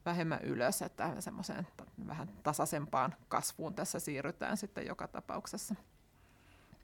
vähemmän 0.05 0.39
ylös, 0.43 0.81
että 0.81 1.21
semmoiseen 1.21 1.67
vähän 2.07 2.29
tasaisempaan 2.43 3.15
kasvuun 3.27 3.73
tässä 3.73 3.99
siirrytään 3.99 4.57
sitten 4.57 4.87
joka 4.87 5.07
tapauksessa. 5.07 5.75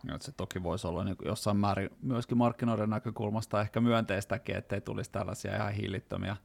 Ja 0.07 0.17
se 0.19 0.31
toki 0.31 0.63
voisi 0.63 0.87
olla 0.87 1.03
niin 1.03 1.15
jossain 1.25 1.57
määrin 1.57 1.89
myöskin 2.01 2.37
markkinoiden 2.37 2.89
näkökulmasta 2.89 3.61
ehkä 3.61 3.81
myönteistäkin, 3.81 4.55
ettei 4.55 4.81
tulisi 4.81 5.11
tällaisia 5.11 5.55
ihan 5.55 5.73
hiilittömiä 5.73 6.37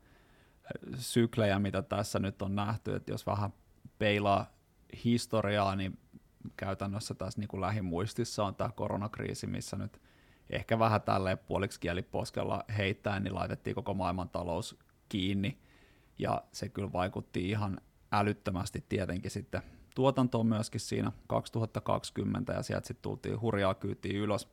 syklejä, 0.96 1.58
mitä 1.58 1.82
tässä 1.82 2.18
nyt 2.18 2.42
on 2.42 2.54
nähty, 2.56 2.94
että 2.94 3.12
jos 3.12 3.26
vähän 3.26 3.52
peilaa 3.98 4.46
historiaa, 5.04 5.76
niin 5.76 5.98
käytännössä 6.56 7.14
tässä 7.14 7.40
niin 7.40 7.48
kuin 7.48 7.60
lähimuistissa 7.60 8.44
on 8.44 8.54
tämä 8.54 8.70
koronakriisi, 8.70 9.46
missä 9.46 9.76
nyt 9.76 10.00
ehkä 10.50 10.78
vähän 10.78 11.02
tälleen 11.02 11.38
puoliksi 11.38 11.80
kieliposkella 11.80 12.64
heittäen, 12.76 13.24
niin 13.24 13.34
laitettiin 13.34 13.74
koko 13.74 13.94
maailman 13.94 14.28
talous 14.28 14.78
kiinni, 15.08 15.58
ja 16.22 16.42
se 16.52 16.68
kyllä 16.68 16.92
vaikutti 16.92 17.50
ihan 17.50 17.80
älyttömästi 18.12 18.84
tietenkin 18.88 19.30
sitten 19.30 19.62
tuotantoon 19.94 20.46
myöskin 20.46 20.80
siinä 20.80 21.12
2020, 21.26 22.52
ja 22.52 22.62
sieltä 22.62 22.86
sitten 22.86 23.02
tultiin 23.02 23.40
hurjaa 23.40 23.74
kyytiin 23.74 24.16
ylös. 24.16 24.48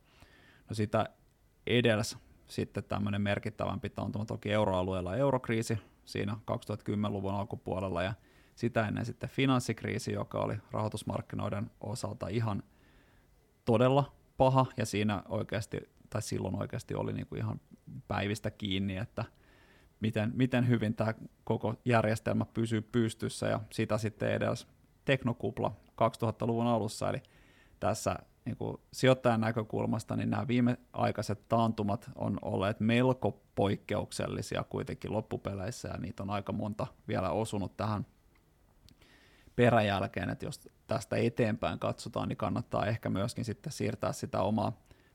No 0.68 0.74
sitä 0.74 1.08
edelsi 1.66 2.16
sitten 2.48 2.84
tämmöinen 2.84 3.22
merkittävämpi 3.22 3.90
taantuma 3.90 4.24
toki 4.24 4.52
euroalueella 4.52 5.16
eurokriisi 5.16 5.78
siinä 6.04 6.36
2010-luvun 6.50 7.34
alkupuolella, 7.34 8.02
ja 8.02 8.14
sitä 8.54 8.88
ennen 8.88 9.06
sitten 9.06 9.30
finanssikriisi, 9.30 10.12
joka 10.12 10.38
oli 10.38 10.54
rahoitusmarkkinoiden 10.70 11.70
osalta 11.80 12.28
ihan 12.28 12.62
todella 13.64 14.12
paha, 14.36 14.66
ja 14.76 14.86
siinä 14.86 15.22
oikeasti, 15.28 15.80
tai 16.10 16.22
silloin 16.22 16.60
oikeasti 16.60 16.94
oli 16.94 17.12
niin 17.12 17.26
kuin 17.26 17.38
ihan 17.38 17.60
päivistä 18.08 18.50
kiinni, 18.50 18.96
että– 18.96 19.24
miten, 20.00 20.32
miten 20.34 20.68
hyvin 20.68 20.94
tämä 20.94 21.14
koko 21.44 21.74
järjestelmä 21.84 22.44
pysyy 22.44 22.80
pystyssä 22.80 23.46
ja 23.46 23.60
sitä 23.72 23.98
sitten 23.98 24.32
edes 24.32 24.66
teknokupla 25.04 25.76
2000-luvun 25.90 26.66
alussa, 26.66 27.10
eli 27.10 27.22
tässä 27.80 28.16
niin 28.44 28.56
kuin 28.56 28.76
sijoittajan 28.92 29.40
näkökulmasta 29.40 30.16
niin 30.16 30.30
nämä 30.30 30.48
viimeaikaiset 30.48 31.48
taantumat 31.48 32.10
on 32.14 32.38
olleet 32.42 32.80
melko 32.80 33.42
poikkeuksellisia 33.54 34.64
kuitenkin 34.64 35.12
loppupeleissä 35.12 35.88
ja 35.88 35.98
niitä 35.98 36.22
on 36.22 36.30
aika 36.30 36.52
monta 36.52 36.86
vielä 37.08 37.30
osunut 37.30 37.76
tähän 37.76 38.06
peräjälkeen, 39.56 40.30
että 40.30 40.46
jos 40.46 40.68
tästä 40.86 41.16
eteenpäin 41.16 41.78
katsotaan, 41.78 42.28
niin 42.28 42.36
kannattaa 42.36 42.86
ehkä 42.86 43.10
myöskin 43.10 43.44
sitten 43.44 43.72
siirtää 43.72 44.12
sitä 44.12 44.42
omaa 44.42 44.72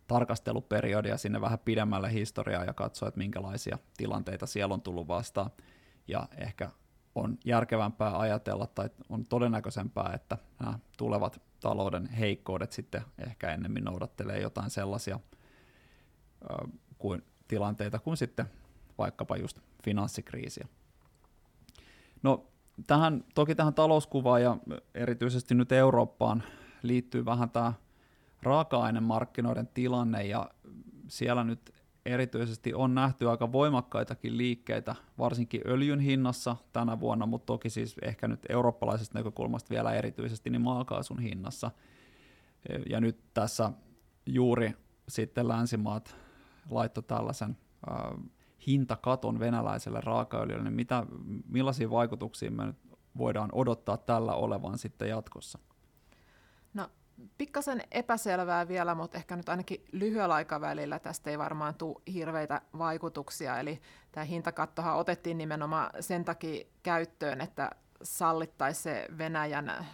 tarkasteluperiodia 0.08 1.18
sinne 1.18 1.42
vähän 1.42 1.60
pidemmälle 1.60 2.14
historiaa 2.14 2.64
ja 2.64 2.74
katsoa, 2.74 3.08
että 3.08 3.18
minkälaisia 3.18 3.78
tilanteita 3.98 4.46
siellä 4.46 4.74
on 4.74 4.82
tullut 4.82 5.08
vastaan. 5.08 5.52
Ja 6.08 6.28
ehkä 6.38 6.70
on 7.16 7.38
järkevämpää 7.46 8.20
ajatella 8.20 8.68
tai 8.68 8.90
on 9.10 9.26
todennäköisempää, 9.26 10.12
että 10.14 10.38
nämä 10.60 10.80
tulevat 10.98 11.42
talouden 11.60 12.08
heikkoudet 12.08 12.72
sitten 12.72 13.02
ehkä 13.28 13.54
ennemmin 13.54 13.84
noudattelee 13.84 14.42
jotain 14.42 14.70
sellaisia 14.70 15.20
ö, 16.42 16.68
kuin 16.98 17.24
tilanteita 17.48 18.00
kuin 18.00 18.18
sitten 18.18 18.46
vaikkapa 18.98 19.38
just 19.38 19.60
finanssikriisiä. 19.84 20.68
No 22.24 22.48
tähän, 22.88 23.24
toki 23.36 23.56
tähän 23.56 23.74
talouskuvaan 23.74 24.42
ja 24.42 24.58
erityisesti 24.94 25.56
nyt 25.56 25.72
Eurooppaan 25.72 26.44
liittyy 26.84 27.26
vähän 27.26 27.50
tämä 27.50 27.74
raaka-ainemarkkinoiden 28.46 29.68
tilanne 29.74 30.24
ja 30.24 30.50
siellä 31.08 31.44
nyt 31.44 31.74
erityisesti 32.06 32.74
on 32.74 32.96
nähty 32.96 33.30
aika 33.30 33.52
voimakkaitakin 33.52 34.38
liikkeitä, 34.38 34.96
varsinkin 35.18 35.62
öljyn 35.66 36.00
hinnassa 36.00 36.56
tänä 36.74 37.00
vuonna, 37.00 37.26
mutta 37.26 37.46
toki 37.46 37.70
siis 37.70 37.96
ehkä 38.02 38.28
nyt 38.28 38.40
eurooppalaisesta 38.50 39.20
näkökulmasta 39.20 39.70
vielä 39.70 39.94
erityisesti 39.94 40.50
niin 40.50 40.62
maakaasun 40.62 41.20
hinnassa. 41.20 41.72
Ja 42.90 43.02
nyt 43.02 43.20
tässä 43.34 43.72
juuri 44.26 44.74
sitten 45.10 45.48
länsimaat 45.48 46.16
laittoi 46.70 47.04
tällaisen 47.04 47.58
äh, 47.92 47.98
hintakaton 48.68 49.40
venäläiselle 49.40 50.02
raakaöljylle, 50.02 50.64
niin 50.64 50.74
mitä, 50.74 51.06
millaisia 51.48 51.90
vaikutuksia 51.90 52.52
me 52.52 52.66
nyt 52.66 52.78
voidaan 53.18 53.50
odottaa 53.54 53.98
tällä 53.98 54.34
olevan 54.34 54.78
sitten 54.78 55.10
jatkossa? 55.10 55.60
Pikkasen 57.38 57.84
epäselvää 57.92 58.68
vielä, 58.68 58.96
mutta 58.96 59.18
ehkä 59.18 59.36
nyt 59.36 59.50
ainakin 59.50 59.86
lyhyellä 59.92 60.36
aikavälillä 60.36 61.00
tästä 61.00 61.30
ei 61.30 61.38
varmaan 61.38 61.76
tule 61.76 62.02
hirveitä 62.14 62.62
vaikutuksia. 62.78 63.60
Eli 63.60 63.82
tämä 64.12 64.24
hintakattohan 64.24 64.96
otettiin 64.96 65.38
nimenomaan 65.38 65.90
sen 66.00 66.26
takia 66.26 66.66
käyttöön, 66.84 67.42
että 67.42 67.70
sallittaisi 68.04 68.82
se 68.82 69.08
Venäjän 69.18 69.86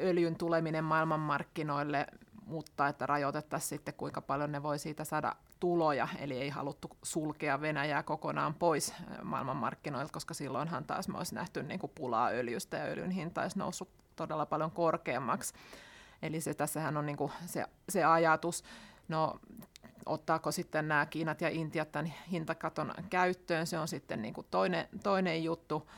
öljyn 0.00 0.36
tuleminen 0.36 0.84
maailmanmarkkinoille, 0.84 2.06
mutta 2.46 2.88
että 2.88 3.06
rajoitettaisiin 3.06 3.68
sitten 3.68 3.94
kuinka 3.94 4.20
paljon 4.20 4.52
ne 4.52 4.62
voi 4.62 4.78
siitä 4.78 5.04
saada 5.04 5.36
tuloja, 5.60 6.08
eli 6.18 6.38
ei 6.38 6.48
haluttu 6.48 6.90
sulkea 7.02 7.60
Venäjää 7.60 8.02
kokonaan 8.02 8.54
pois 8.54 8.94
maailmanmarkkinoilta, 9.22 10.12
koska 10.12 10.34
silloinhan 10.34 10.84
taas 10.84 11.08
me 11.08 11.18
olisi 11.18 11.34
nähty 11.34 11.62
niin 11.62 11.80
kuin 11.80 11.92
pulaa 11.94 12.28
öljystä 12.28 12.76
ja 12.76 12.84
öljyn 12.84 13.10
hinta 13.10 13.42
olisi 13.42 13.58
noussut 13.58 13.88
todella 14.16 14.46
paljon 14.46 14.70
korkeammaksi. 14.70 15.54
Eli 16.22 16.40
se, 16.40 16.54
tässähän 16.54 16.96
on 16.96 17.06
niin 17.06 17.16
kuin 17.16 17.32
se, 17.46 17.64
se 17.88 18.04
ajatus. 18.04 18.64
No, 19.08 19.40
ottaako 20.06 20.52
sitten 20.52 20.88
nämä 20.88 21.06
Kiinat 21.06 21.40
ja 21.40 21.48
Intiat 21.48 21.92
tämän 21.92 22.12
hintakaton 22.30 22.92
käyttöön, 23.10 23.66
se 23.66 23.78
on 23.78 23.88
sitten 23.88 24.22
niin 24.22 24.34
kuin 24.34 24.46
toinen, 24.50 24.88
toinen 25.02 25.44
juttu. 25.44 25.90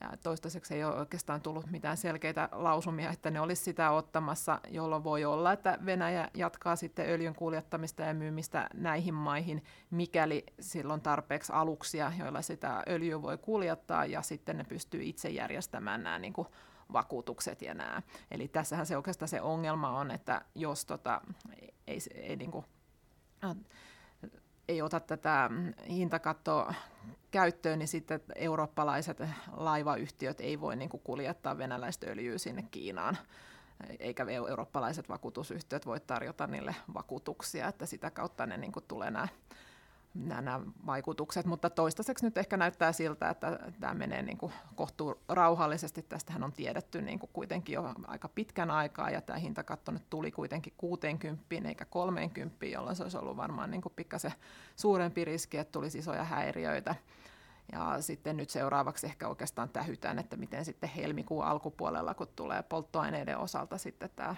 Ja 0.00 0.10
toistaiseksi 0.22 0.74
ei 0.74 0.84
ole 0.84 0.96
oikeastaan 0.96 1.40
tullut 1.40 1.70
mitään 1.70 1.96
selkeitä 1.96 2.48
lausumia, 2.52 3.10
että 3.10 3.30
ne 3.30 3.40
olisi 3.40 3.62
sitä 3.62 3.90
ottamassa, 3.90 4.60
jolloin 4.68 5.04
voi 5.04 5.24
olla, 5.24 5.52
että 5.52 5.78
Venäjä 5.86 6.28
jatkaa 6.34 6.76
sitten 6.76 7.10
öljyn 7.10 7.34
kuljettamista 7.34 8.02
ja 8.02 8.14
myymistä 8.14 8.68
näihin 8.74 9.14
maihin, 9.14 9.64
mikäli 9.90 10.46
silloin 10.60 11.00
tarpeeksi 11.00 11.52
aluksia, 11.52 12.12
joilla 12.18 12.42
sitä 12.42 12.82
öljyä 12.88 13.22
voi 13.22 13.38
kuljettaa, 13.38 14.06
ja 14.06 14.22
sitten 14.22 14.56
ne 14.56 14.64
pystyy 14.64 15.02
itse 15.02 15.28
järjestämään 15.28 16.02
nämä 16.02 16.18
niin 16.18 16.32
kuin 16.32 16.48
vakuutukset 16.92 17.62
ja 17.62 17.74
nämä. 17.74 18.02
Eli 18.30 18.48
tässähän 18.48 18.86
se 18.86 18.96
oikeastaan 18.96 19.28
se 19.28 19.40
ongelma 19.40 19.98
on, 19.98 20.10
että 20.10 20.42
jos 20.54 20.84
tota, 20.84 21.20
ei, 21.86 21.98
ei, 22.14 22.36
niin 22.36 22.50
kuin, 22.50 22.64
ei 24.68 24.82
ota 24.82 25.00
tätä 25.00 25.50
hintakattoa 25.88 26.74
käyttöön, 27.30 27.78
niin 27.78 27.88
sitten 27.88 28.20
eurooppalaiset 28.34 29.22
laivayhtiöt 29.52 30.40
ei 30.40 30.60
voi 30.60 30.76
niin 30.76 30.90
kuin 30.90 31.02
kuljettaa 31.04 31.58
venäläistä 31.58 32.06
öljyä 32.06 32.38
sinne 32.38 32.62
Kiinaan 32.70 33.18
eikä 33.98 34.26
eurooppalaiset 34.48 35.08
vakuutusyhtiöt 35.08 35.86
voi 35.86 36.00
tarjota 36.00 36.46
niille 36.46 36.74
vakuutuksia, 36.94 37.68
että 37.68 37.86
sitä 37.86 38.10
kautta 38.10 38.46
ne 38.46 38.56
niin 38.56 38.72
kuin 38.72 38.84
tulee 38.88 39.10
nämä 39.10 39.28
nämä 40.14 40.60
vaikutukset, 40.86 41.46
mutta 41.46 41.70
toistaiseksi 41.70 42.24
nyt 42.24 42.38
ehkä 42.38 42.56
näyttää 42.56 42.92
siltä, 42.92 43.30
että 43.30 43.58
tämä 43.80 43.94
menee 43.94 44.22
niin 44.22 44.38
kuin 44.38 44.52
kohtuu 44.74 45.20
rauhallisesti. 45.28 46.02
Tästähän 46.02 46.44
on 46.44 46.52
tiedetty 46.52 47.02
niin 47.02 47.18
kuin 47.18 47.30
kuitenkin 47.32 47.72
jo 47.72 47.94
aika 48.06 48.28
pitkän 48.28 48.70
aikaa, 48.70 49.10
ja 49.10 49.20
tämä 49.20 49.38
hintakatto 49.38 49.92
nyt 49.92 50.10
tuli 50.10 50.30
kuitenkin 50.30 50.72
60 50.76 51.44
eikä 51.68 51.84
30, 51.84 52.66
jolloin 52.66 52.96
se 52.96 53.02
olisi 53.02 53.18
ollut 53.18 53.36
varmaan 53.36 53.70
niin 53.70 53.82
kuin 53.82 53.92
pikkasen 53.96 54.32
suurempi 54.76 55.24
riski, 55.24 55.58
että 55.58 55.72
tulisi 55.72 55.98
isoja 55.98 56.24
häiriöitä. 56.24 56.94
Ja 57.72 57.96
sitten 58.00 58.36
nyt 58.36 58.50
seuraavaksi 58.50 59.06
ehkä 59.06 59.28
oikeastaan 59.28 59.68
tähytään, 59.68 60.18
että 60.18 60.36
miten 60.36 60.64
sitten 60.64 60.90
helmikuun 60.90 61.44
alkupuolella, 61.44 62.14
kun 62.14 62.28
tulee 62.36 62.62
polttoaineiden 62.62 63.38
osalta 63.38 63.78
sitten 63.78 64.10
tämä 64.16 64.36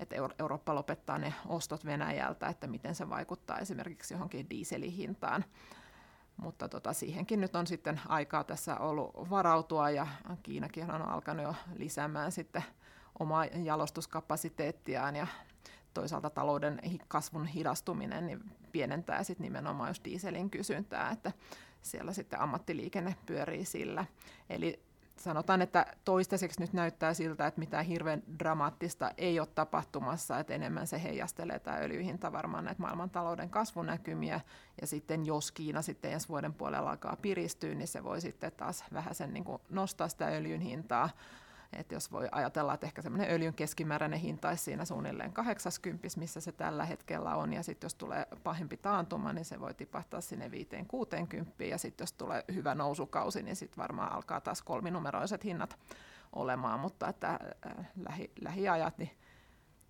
että 0.00 0.16
Eurooppa 0.38 0.74
lopettaa 0.74 1.18
ne 1.18 1.34
ostot 1.48 1.84
Venäjältä, 1.84 2.48
että 2.48 2.66
miten 2.66 2.94
se 2.94 3.08
vaikuttaa 3.08 3.58
esimerkiksi 3.58 4.14
johonkin 4.14 4.50
dieselihintaan. 4.50 5.44
Mutta 6.36 6.68
tota, 6.68 6.92
siihenkin 6.92 7.40
nyt 7.40 7.56
on 7.56 7.66
sitten 7.66 8.00
aikaa 8.08 8.44
tässä 8.44 8.76
ollut 8.76 9.30
varautua 9.30 9.90
ja 9.90 10.06
Kiinakin 10.42 10.90
on 10.90 11.02
alkanut 11.02 11.44
jo 11.44 11.54
lisäämään 11.76 12.32
sitten 12.32 12.64
omaa 13.18 13.44
jalostuskapasiteettiaan 13.44 15.16
ja 15.16 15.26
toisaalta 15.94 16.30
talouden 16.30 16.80
kasvun 17.08 17.46
hidastuminen 17.46 18.26
niin 18.26 18.40
pienentää 18.72 19.24
sitten 19.24 19.44
nimenomaan 19.44 19.90
just 19.90 20.04
dieselin 20.04 20.50
kysyntää, 20.50 21.10
että 21.10 21.32
siellä 21.82 22.12
sitten 22.12 22.40
ammattiliikenne 22.40 23.16
pyörii 23.26 23.64
sillä. 23.64 24.04
Eli 24.50 24.82
sanotaan, 25.20 25.62
että 25.62 25.86
toistaiseksi 26.04 26.60
nyt 26.60 26.72
näyttää 26.72 27.14
siltä, 27.14 27.46
että 27.46 27.60
mitään 27.60 27.84
hirveän 27.84 28.22
dramaattista 28.38 29.10
ei 29.16 29.40
ole 29.40 29.48
tapahtumassa, 29.54 30.38
että 30.38 30.54
enemmän 30.54 30.86
se 30.86 31.02
heijastelee 31.02 31.58
tämä 31.58 31.76
öljyhinta 31.76 32.32
varmaan 32.32 32.64
näitä 32.64 32.82
maailmantalouden 32.82 33.50
kasvunäkymiä, 33.50 34.40
ja 34.80 34.86
sitten 34.86 35.26
jos 35.26 35.52
Kiina 35.52 35.82
sitten 35.82 36.12
ensi 36.12 36.28
vuoden 36.28 36.54
puolella 36.54 36.90
alkaa 36.90 37.16
piristyä, 37.22 37.74
niin 37.74 37.88
se 37.88 38.04
voi 38.04 38.20
sitten 38.20 38.52
taas 38.52 38.84
vähän 38.92 39.14
sen 39.14 39.34
niin 39.34 39.44
nostaa 39.70 40.08
sitä 40.08 40.26
öljyn 40.26 40.60
hintaa, 40.60 41.10
että 41.72 41.94
jos 41.94 42.12
voi 42.12 42.28
ajatella, 42.32 42.74
että 42.74 42.86
ehkä 42.86 43.02
semmoinen 43.02 43.30
öljyn 43.30 43.54
keskimääräinen 43.54 44.20
hinta 44.20 44.48
olisi 44.48 44.64
siinä 44.64 44.84
suunnilleen 44.84 45.32
80, 45.32 46.08
missä 46.16 46.40
se 46.40 46.52
tällä 46.52 46.84
hetkellä 46.84 47.36
on, 47.36 47.52
ja 47.52 47.62
sitten 47.62 47.86
jos 47.86 47.94
tulee 47.94 48.26
pahempi 48.42 48.76
taantuma, 48.76 49.32
niin 49.32 49.44
se 49.44 49.60
voi 49.60 49.74
tipahtaa 49.74 50.20
sinne 50.20 50.50
5-60, 51.60 51.64
ja 51.64 51.78
sitten 51.78 52.02
jos 52.02 52.12
tulee 52.12 52.44
hyvä 52.54 52.74
nousukausi, 52.74 53.42
niin 53.42 53.56
sitten 53.56 53.82
varmaan 53.82 54.12
alkaa 54.12 54.40
taas 54.40 54.62
kolminumeroiset 54.62 55.44
hinnat 55.44 55.78
olemaan, 56.32 56.80
mutta 56.80 57.08
että 57.08 57.30
äh, 57.30 57.86
lähi, 57.96 58.30
lähiajat 58.40 58.98
niin 58.98 59.10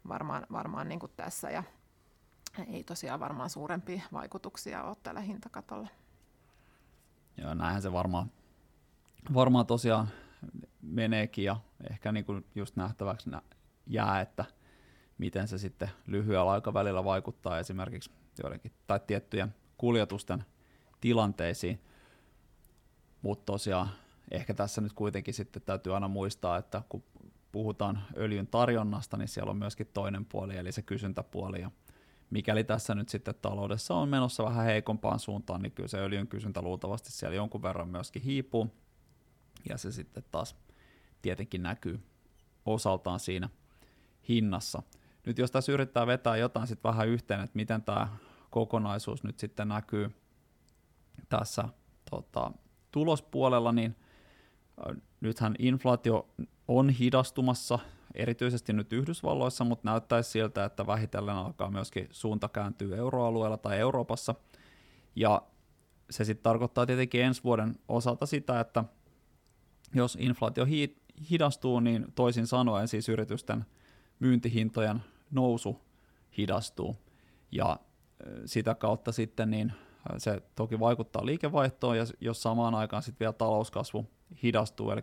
varmaan, 0.09 0.47
varmaan 0.53 0.89
niin 0.89 1.01
kuin 1.01 1.13
tässä, 1.17 1.51
ja 1.51 1.63
ei 2.67 2.85
tosiaan 2.85 3.21
varmaan 3.21 3.51
suurempia 3.51 4.03
vaikutuksia 4.13 4.85
ole 4.85 4.97
tällä 5.03 5.21
hintakatolla. 5.21 5.89
Joo, 7.37 7.55
näinhän 7.55 7.83
se 7.83 7.93
varmaan, 7.93 8.31
varmaan 9.35 9.67
tosiaan 9.67 10.09
meneekin 10.83 11.45
ja 11.45 11.57
ehkä 11.91 12.13
niin 12.13 12.25
kuin 12.25 12.47
just 12.55 12.77
nähtäväksi 12.77 13.31
jää, 13.87 14.21
että 14.21 14.45
miten 15.19 15.49
se 15.49 15.59
sitten 15.59 15.91
lyhyellä 16.07 16.51
aikavälillä 16.51 17.05
vaikuttaa 17.05 17.59
esimerkiksi 17.59 18.11
joidenkin 18.43 18.73
tai 18.87 19.01
tiettyjen 19.07 19.55
kuljetusten 19.79 20.45
tilanteisiin. 21.01 21.81
Mutta 23.23 23.53
tosiaan 23.53 23.89
ehkä 24.31 24.55
tässä 24.55 24.81
nyt 24.81 24.93
kuitenkin 24.93 25.35
sitten 25.35 25.63
täytyy 25.63 25.95
aina 25.95 26.09
muistaa, 26.09 26.57
että 26.57 26.83
kun 26.89 27.03
puhutaan 27.53 28.03
öljyn 28.17 28.47
tarjonnasta, 28.47 29.17
niin 29.17 29.29
siellä 29.29 29.51
on 29.51 29.57
myöskin 29.57 29.91
toinen 29.95 30.25
puoli, 30.25 30.57
eli 30.57 30.73
se 30.73 30.83
kysyntäpuoli. 30.83 31.61
Ja 31.61 31.71
mikäli 32.31 32.65
tässä 32.65 32.95
nyt 32.95 33.09
sitten 33.09 33.35
taloudessa 33.43 33.95
on 33.95 34.09
menossa 34.09 34.45
vähän 34.45 34.65
heikompaan 34.65 35.19
suuntaan, 35.19 35.63
niin 35.63 35.73
kyllä 35.73 35.89
se 35.89 35.99
öljyn 35.99 36.29
kysyntä 36.29 36.63
luultavasti 36.63 37.13
siellä 37.13 37.37
jonkun 37.37 37.63
verran 37.63 37.89
myöskin 37.89 38.23
hiipuu. 38.23 38.71
Ja 39.69 39.79
se 39.79 39.93
sitten 39.93 40.25
taas 40.31 40.57
tietenkin 41.23 41.63
näkyy 41.63 42.01
osaltaan 42.67 43.21
siinä 43.21 43.49
hinnassa. 44.29 44.83
Nyt 45.27 45.39
jos 45.39 45.51
tässä 45.51 45.73
yrittää 45.73 46.07
vetää 46.07 46.37
jotain 46.37 46.67
sitten 46.67 46.89
vähän 46.89 47.09
yhteen, 47.09 47.41
että 47.41 47.57
miten 47.57 47.83
tämä 47.83 48.09
kokonaisuus 48.51 49.25
nyt 49.25 49.39
sitten 49.39 49.69
näkyy 49.69 50.11
tässä 51.29 51.69
tota, 52.11 52.53
tulospuolella, 52.91 53.73
niin 53.73 53.97
nythän 55.21 55.55
inflaatio 55.59 56.29
on 56.69 56.91
hidastumassa, 56.91 57.79
erityisesti 58.15 58.73
nyt 58.73 58.93
Yhdysvalloissa, 58.93 59.65
mutta 59.65 59.91
näyttäisi 59.91 60.31
siltä, 60.31 60.65
että 60.65 60.87
vähitellen 60.87 61.35
alkaa 61.35 61.71
myöskin 61.71 62.09
suunta 62.11 62.49
kääntyä 62.49 62.97
euroalueella 62.97 63.57
tai 63.57 63.79
Euroopassa. 63.79 64.35
Ja 65.17 65.43
se 66.11 66.25
sitten 66.25 66.43
tarkoittaa 66.43 66.87
tietenkin 66.87 67.23
ensi 67.23 67.45
vuoden 67.45 67.79
osalta 67.89 68.27
sitä, 68.27 68.61
että 68.61 68.85
jos 69.95 70.19
inflaatio 70.21 70.65
hidastuu, 71.31 71.81
niin 71.81 72.07
toisin 72.15 72.47
sanoen 72.47 72.89
siis 72.89 73.09
yritysten 73.09 73.65
myyntihintojen 74.19 75.03
nousu 75.31 75.81
hidastuu. 76.39 76.97
Ja 77.53 77.79
sitä 78.45 78.75
kautta 78.75 79.13
sitten 79.13 79.51
niin 79.51 79.73
se 80.19 80.43
toki 80.55 80.81
vaikuttaa 80.81 81.27
liikevaihtoon, 81.27 81.99
ja 81.99 82.05
jos 82.21 82.43
samaan 82.43 82.75
aikaan 82.75 83.03
sitten 83.03 83.21
vielä 83.21 83.33
talouskasvu 83.33 84.07
hidastuu, 84.43 84.91
eli 84.91 85.03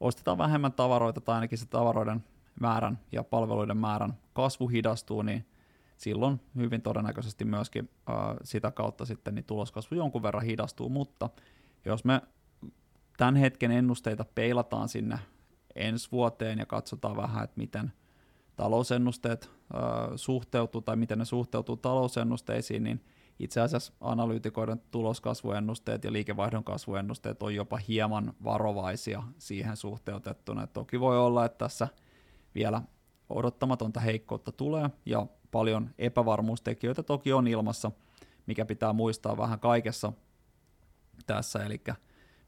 ostetaan 0.00 0.38
vähemmän 0.38 0.72
tavaroita 0.72 1.20
tai 1.20 1.34
ainakin 1.34 1.58
se 1.58 1.66
tavaroiden 1.66 2.24
määrän 2.60 2.98
ja 3.12 3.24
palveluiden 3.24 3.76
määrän 3.76 4.14
kasvu 4.32 4.68
hidastuu, 4.68 5.22
niin 5.22 5.46
silloin 5.96 6.40
hyvin 6.56 6.82
todennäköisesti 6.82 7.44
myöskin 7.44 7.90
sitä 8.44 8.70
kautta 8.70 9.04
sitten 9.04 9.34
niin 9.34 9.44
tuloskasvu 9.44 9.96
jonkun 9.96 10.22
verran 10.22 10.44
hidastuu, 10.44 10.88
mutta 10.88 11.30
jos 11.84 12.04
me 12.04 12.20
tämän 13.20 13.36
hetken 13.36 13.70
ennusteita 13.70 14.24
peilataan 14.34 14.88
sinne 14.88 15.18
ensi 15.74 16.08
vuoteen 16.12 16.58
ja 16.58 16.66
katsotaan 16.66 17.16
vähän, 17.16 17.44
että 17.44 17.60
miten 17.60 17.92
talousennusteet 18.56 19.50
suhteutuu 20.16 20.80
tai 20.80 20.96
miten 20.96 21.18
ne 21.18 21.24
suhteutuu 21.24 21.76
talousennusteisiin, 21.76 22.82
niin 22.82 23.04
itse 23.38 23.60
asiassa 23.60 23.92
analyytikoiden 24.00 24.82
tuloskasvuennusteet 24.90 26.04
ja 26.04 26.12
liikevaihdon 26.12 26.64
kasvuennusteet 26.64 27.42
on 27.42 27.54
jopa 27.54 27.76
hieman 27.76 28.34
varovaisia 28.44 29.22
siihen 29.38 29.76
suhteutettuna. 29.76 30.62
Et 30.62 30.72
toki 30.72 31.00
voi 31.00 31.18
olla, 31.18 31.44
että 31.44 31.58
tässä 31.58 31.88
vielä 32.54 32.82
odottamatonta 33.28 34.00
heikkoutta 34.00 34.52
tulee 34.52 34.90
ja 35.06 35.26
paljon 35.50 35.90
epävarmuustekijöitä 35.98 37.02
toki 37.02 37.32
on 37.32 37.48
ilmassa, 37.48 37.90
mikä 38.46 38.64
pitää 38.64 38.92
muistaa 38.92 39.36
vähän 39.36 39.60
kaikessa 39.60 40.12
tässä, 41.26 41.64
eli 41.64 41.82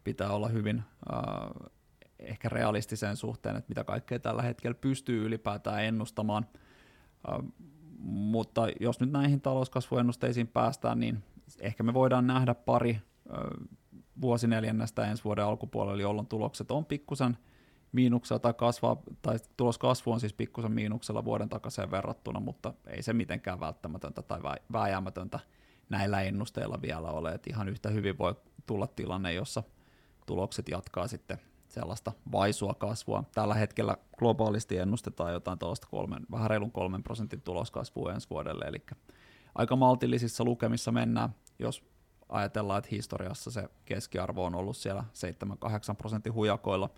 pitää 0.05 0.31
olla 0.31 0.49
hyvin 0.49 0.83
äh, 1.13 1.71
ehkä 2.19 2.49
realistiseen 2.49 3.17
suhteen, 3.17 3.57
että 3.57 3.69
mitä 3.69 3.85
kaikkea 3.85 4.19
tällä 4.19 4.43
hetkellä 4.43 4.75
pystyy 4.75 5.27
ylipäätään 5.27 5.85
ennustamaan. 5.85 6.47
Äh, 7.29 7.47
mutta 7.99 8.69
jos 8.81 9.01
nyt 9.01 9.11
näihin 9.11 9.41
talouskasvuennusteisiin 9.41 10.49
päästään, 10.49 11.01
niin 11.01 11.25
ehkä 11.61 11.83
me 11.83 11.95
voidaan 11.95 12.27
nähdä 12.27 12.55
pari 12.55 12.91
äh, 12.91 13.03
vuosineljännestä 14.21 15.07
ensi 15.07 15.25
vuoden 15.25 15.45
alkupuolella, 15.45 16.03
jolloin 16.03 16.27
tulokset 16.27 16.71
on 16.71 16.85
pikkusen 16.85 17.37
miinuksella 17.93 18.39
tai, 18.39 18.55
kasvaa, 18.55 19.03
tai 19.23 19.37
tuloskasvu 19.57 20.13
on 20.13 20.21
siis 20.21 20.33
pikkusen 20.33 20.73
miinuksella 20.73 21.25
vuoden 21.25 21.49
takaisin 21.49 21.91
verrattuna, 21.91 22.41
mutta 22.41 22.75
ei 22.87 23.03
se 23.03 23.13
mitenkään 23.13 23.61
välttämätöntä 23.61 24.23
tai 24.23 24.41
vääjäämätöntä 24.73 25.41
näillä 25.89 26.23
ennusteilla 26.23 26.83
vielä 26.83 27.11
ole. 27.11 27.33
Et 27.33 27.47
ihan 27.47 27.69
yhtä 27.69 27.91
hyvin 27.91 28.19
voi 28.19 28.35
tulla 28.67 28.87
tilanne, 28.87 29.33
jossa 29.33 29.63
tulokset 30.33 30.69
jatkaa 30.69 31.09
sitten 31.09 31.39
sellaista 31.69 32.13
vaisua 32.33 32.75
kasvua. 32.75 33.25
Tällä 33.35 33.55
hetkellä 33.55 33.97
globaalisti 34.19 34.79
ennustetaan 34.79 35.33
jotain 35.33 35.59
tuollaista 35.59 35.87
kolmen, 35.91 36.27
vähän 36.31 36.51
reilun 36.51 36.73
kolmen 36.73 37.03
prosentin 37.03 37.43
tuloskasvua 37.43 38.13
ensi 38.13 38.31
vuodelle, 38.31 38.65
eli 38.65 38.83
aika 39.55 39.77
maltillisissa 39.77 40.45
lukemissa 40.45 40.93
mennään, 40.93 41.35
jos 41.59 41.85
ajatellaan, 42.29 42.79
että 42.79 42.89
historiassa 42.91 43.51
se 43.51 43.69
keskiarvo 43.85 44.45
on 44.45 44.55
ollut 44.55 44.77
siellä 44.77 45.05
7-8 45.93 45.97
prosentin 45.99 46.35
hujakoilla 46.35 46.91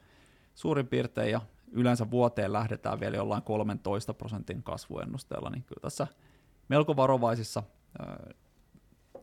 suurin 0.54 0.86
piirtein, 0.86 1.30
ja 1.32 1.40
yleensä 1.72 2.10
vuoteen 2.10 2.52
lähdetään 2.52 3.00
vielä 3.00 3.16
jollain 3.16 3.42
13 3.42 4.14
prosentin 4.14 4.62
kasvuennusteella, 4.62 5.50
niin 5.50 5.62
kyllä 5.62 5.80
tässä 5.82 6.06
melko 6.68 6.96
varovaisissa 6.96 7.62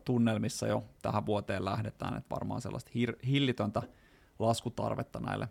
tunnelmissa 0.04 0.66
jo 0.66 0.84
tähän 1.02 1.26
vuoteen 1.26 1.64
lähdetään, 1.64 2.16
että 2.16 2.34
varmaan 2.34 2.60
sellaista 2.60 2.90
hir- 2.94 3.26
hillitöntä 3.26 3.82
laskutarvetta 4.42 5.20
näille 5.20 5.48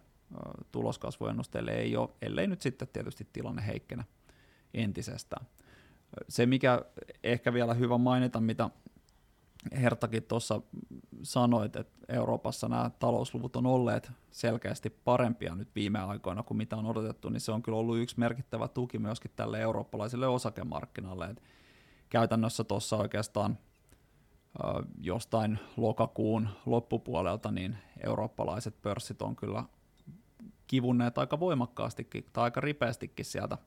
tuloskasvuennusteille 0.72 1.72
ei 1.72 1.98
ole, 1.98 2.10
ellei 2.22 2.48
nyt 2.48 2.62
sitten 2.62 2.88
tietysti 2.88 3.28
tilanne 3.34 3.68
heikkenä 3.68 4.04
entisestään. 4.74 5.46
Se, 6.30 6.46
mikä 6.46 6.86
ehkä 7.24 7.54
vielä 7.54 7.74
hyvä 7.74 7.98
mainita, 7.98 8.42
mitä 8.42 8.70
Hertakin 9.82 10.24
tuossa 10.24 10.62
sanoit, 11.24 11.76
että 11.76 12.06
Euroopassa 12.10 12.70
nämä 12.70 12.92
talousluvut 13.00 13.56
on 13.56 13.66
olleet 13.66 14.12
selkeästi 14.32 14.90
parempia 14.90 15.56
nyt 15.56 15.76
viime 15.76 16.00
aikoina 16.00 16.44
kuin 16.44 16.58
mitä 16.58 16.76
on 16.76 16.86
odotettu, 16.86 17.30
niin 17.30 17.42
se 17.42 17.52
on 17.52 17.62
kyllä 17.62 17.78
ollut 17.78 17.98
yksi 17.98 18.20
merkittävä 18.20 18.68
tuki 18.68 19.00
myöskin 19.00 19.32
tälle 19.36 19.62
eurooppalaiselle 19.62 20.28
osakemarkkinalle. 20.28 21.26
Et 21.26 21.42
käytännössä 22.10 22.64
tuossa 22.64 22.98
oikeastaan 22.98 23.58
jostain 25.02 25.60
lokakuun 25.78 26.50
loppupuolelta 26.66 27.52
niin 27.52 27.78
eurooppalaiset 28.06 28.82
pörssit 28.82 29.22
on 29.22 29.36
kyllä 29.36 29.64
kivunneet 30.68 31.18
aika 31.18 31.40
voimakkaastikin 31.40 32.26
tai 32.34 32.44
aika 32.44 32.62
ripeästikin 32.62 33.26
sieltä 33.26 33.58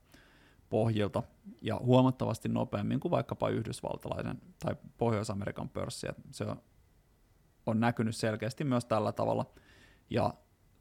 pohjilta 0.70 1.22
ja 1.62 1.76
huomattavasti 1.78 2.48
nopeammin 2.48 3.00
kuin 3.00 3.10
vaikkapa 3.10 3.48
yhdysvaltalainen 3.48 4.42
tai 4.64 4.76
Pohjois-Amerikan 4.98 5.68
pörssi. 5.68 6.06
Se 6.30 6.44
on, 6.44 6.62
on 7.66 7.80
näkynyt 7.80 8.16
selkeästi 8.16 8.64
myös 8.64 8.84
tällä 8.84 9.12
tavalla 9.12 9.46
ja 10.10 10.34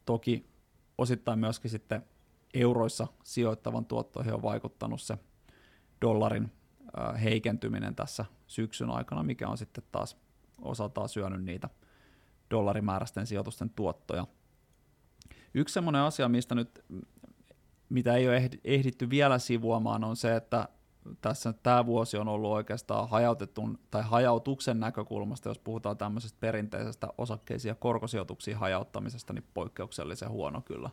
toki 0.06 0.50
osittain 0.98 1.40
myöskin 1.40 1.72
sitten 1.72 2.06
euroissa 2.54 3.08
sijoittavan 3.24 3.86
tuottoihin 3.86 4.34
on 4.34 4.42
vaikuttanut 4.42 5.02
se 5.02 5.18
dollarin 6.02 6.52
heikentyminen 7.24 7.96
tässä 7.96 8.26
syksyn 8.48 8.90
aikana, 8.90 9.24
mikä 9.24 9.48
on 9.48 9.58
sitten 9.58 9.84
taas 9.92 10.18
osaltaan 10.62 11.10
syönyt 11.10 11.44
niitä 11.44 11.70
dollarimääräisten 12.52 13.28
sijoitusten 13.28 13.70
tuottoja. 13.70 14.28
Yksi 15.54 15.74
semmoinen 15.74 16.02
asia, 16.02 16.30
mistä 16.30 16.56
nyt, 16.56 16.86
mitä 17.90 18.16
ei 18.16 18.28
ole 18.28 18.50
ehditty 18.64 19.10
vielä 19.10 19.40
sivuamaan, 19.40 20.04
on 20.04 20.16
se, 20.16 20.36
että 20.36 20.68
tässä 21.22 21.54
tämä 21.54 21.86
vuosi 21.86 22.18
on 22.18 22.28
ollut 22.28 22.52
oikeastaan 22.52 23.10
hajautetun 23.10 23.80
tai 23.92 24.04
hajautuksen 24.04 24.80
näkökulmasta, 24.80 25.50
jos 25.50 25.60
puhutaan 25.60 25.98
tämmöisestä 25.98 26.38
perinteisestä 26.40 27.08
osakkeisiin 27.18 27.70
ja 27.70 27.76
korkosijoituksiin 27.76 28.58
hajauttamisesta, 28.58 29.34
niin 29.34 29.48
poikkeuksellisen 29.54 30.30
huono 30.30 30.62
kyllä. 30.62 30.90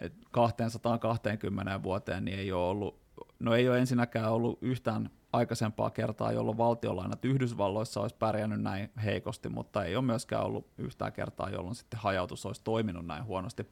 Et 0.00 0.12
220 0.30 1.82
vuoteen 1.82 2.24
niin 2.24 2.38
ei 2.38 2.52
ole 2.52 2.68
ollut 2.68 3.07
no 3.38 3.54
ei 3.54 3.68
ole 3.68 3.78
ensinnäkään 3.78 4.32
ollut 4.32 4.58
yhtään 4.62 5.10
aikaisempaa 5.32 5.90
kertaa, 5.90 6.32
jolloin 6.32 6.58
valtiolainat 6.58 7.24
Yhdysvalloissa 7.24 8.00
olisi 8.00 8.16
pärjännyt 8.16 8.60
näin 8.60 8.90
heikosti, 9.04 9.48
mutta 9.48 9.84
ei 9.84 9.96
ole 9.96 10.04
myöskään 10.04 10.44
ollut 10.44 10.66
yhtään 10.78 11.12
kertaa, 11.12 11.50
jolloin 11.50 11.74
sitten 11.74 12.00
hajautus 12.00 12.46
olisi 12.46 12.64
toiminut 12.64 13.06
näin 13.06 13.24
huonosti. 13.24 13.66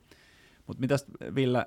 Mutta 0.66 0.81
mitäs 0.81 1.07
Ville 1.35 1.66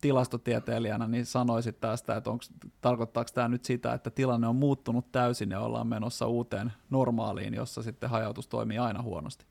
tilastotieteilijänä 0.00 1.08
niin 1.08 1.26
sanoisit 1.26 1.80
tästä, 1.80 2.16
että 2.16 2.30
onko, 2.30 2.44
tarkoittaako 2.80 3.30
tämä 3.34 3.48
nyt 3.48 3.64
sitä, 3.64 3.92
että 3.92 4.10
tilanne 4.10 4.46
on 4.46 4.56
muuttunut 4.56 5.12
täysin 5.12 5.50
ja 5.50 5.60
ollaan 5.60 5.86
menossa 5.86 6.26
uuteen 6.26 6.72
normaaliin, 6.90 7.54
jossa 7.54 7.82
sitten 7.82 8.10
hajautus 8.10 8.48
toimii 8.48 8.78
aina 8.78 9.02
huonosti? 9.02 9.44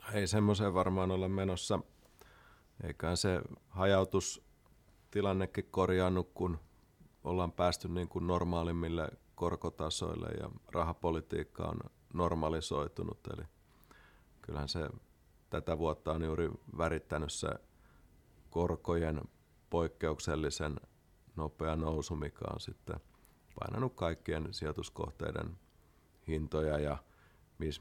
No 0.00 0.04
ei 0.14 0.26
semmoiseen 0.26 0.74
varmaan 0.74 1.10
ole 1.10 1.28
menossa. 1.28 1.78
Eikä 2.84 3.16
se 3.16 3.40
hajautus 3.68 4.43
tilannekin 5.14 5.68
korjannut, 5.70 6.30
kun 6.34 6.58
ollaan 7.24 7.52
päästy 7.52 7.88
niin 7.88 8.08
kuin 8.08 8.26
normaalimmille 8.26 9.08
korkotasoille 9.34 10.28
ja 10.40 10.50
rahapolitiikka 10.72 11.64
on 11.64 11.80
normalisoitunut. 12.12 13.18
Eli 13.36 13.44
kyllähän 14.42 14.68
se 14.68 14.88
tätä 15.50 15.78
vuotta 15.78 16.12
on 16.12 16.22
juuri 16.22 16.50
värittänyt 16.78 17.32
se 17.32 17.48
korkojen 18.50 19.20
poikkeuksellisen 19.70 20.76
nopea 21.36 21.76
nousu, 21.76 22.16
mikä 22.16 22.44
on 22.52 22.60
sitten 22.60 22.96
painanut 23.60 23.94
kaikkien 23.94 24.48
sijoituskohteiden 24.50 25.58
hintoja 26.28 26.78
ja 26.78 26.96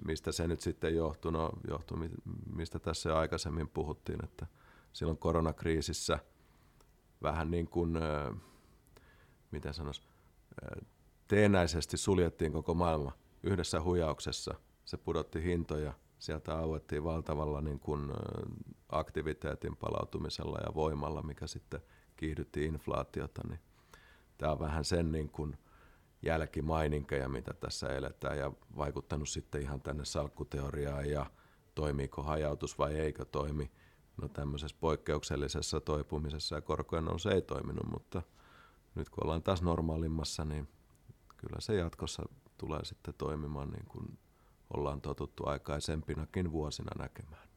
mistä 0.05 0.31
se 0.31 0.47
nyt 0.47 0.61
sitten 0.61 0.95
johtuu, 0.95 1.31
no 1.31 1.51
johtuu 1.67 1.97
mistä 2.55 2.79
tässä 2.79 3.09
jo 3.09 3.17
aikaisemmin 3.17 3.69
puhuttiin, 3.69 4.23
että 4.23 4.47
silloin 4.93 5.17
koronakriisissä– 5.17 6.19
vähän 7.23 7.51
niin 7.51 7.67
kuin, 7.67 7.99
mitä 9.51 9.73
sanois, 9.73 10.01
teenäisesti 11.27 11.97
suljettiin 11.97 12.53
koko 12.53 12.73
maailma 12.73 13.11
yhdessä 13.43 13.81
huijauksessa. 13.81 14.55
Se 14.85 14.97
pudotti 14.97 15.43
hintoja, 15.43 15.93
sieltä 16.19 16.57
auettiin 16.57 17.03
valtavalla 17.03 17.61
niin 17.61 17.79
kuin, 17.79 18.11
aktiviteetin 18.89 19.75
palautumisella 19.75 20.59
ja 20.67 20.73
voimalla, 20.73 21.21
mikä 21.21 21.47
sitten 21.47 21.81
kiihdytti 22.17 22.65
inflaatiota. 22.65 23.41
Niin 23.47 23.59
tämä 24.37 24.51
on 24.51 24.59
vähän 24.59 24.85
sen 24.85 25.11
niin 25.11 25.29
kuin, 25.29 25.57
jälkimaininkeja, 26.21 27.29
mitä 27.29 27.53
tässä 27.53 27.87
eletään 27.87 28.37
ja 28.37 28.51
vaikuttanut 28.77 29.29
sitten 29.29 29.61
ihan 29.61 29.81
tänne 29.81 30.05
salkkuteoriaan 30.05 31.09
ja 31.09 31.25
toimiiko 31.75 32.23
hajautus 32.23 32.77
vai 32.77 32.93
eikö 32.93 33.25
toimi– 33.25 33.71
No 34.21 34.27
tämmöisessä 34.27 34.77
poikkeuksellisessa 34.79 35.81
toipumisessa 35.81 36.55
ja 36.55 36.61
korkojen 36.61 37.05
nousu 37.05 37.29
ei 37.29 37.41
toiminut, 37.41 37.87
mutta 37.91 38.21
nyt 38.95 39.09
kun 39.09 39.23
ollaan 39.23 39.43
taas 39.43 39.61
normaalimmassa, 39.61 40.45
niin 40.45 40.67
kyllä 41.37 41.59
se 41.59 41.75
jatkossa 41.75 42.23
tulee 42.57 42.85
sitten 42.85 43.13
toimimaan 43.17 43.69
niin 43.69 43.85
kuin 43.85 44.17
ollaan 44.73 45.01
totuttu 45.01 45.47
aikaisempinakin 45.47 46.51
vuosina 46.51 46.91
näkemään. 46.97 47.47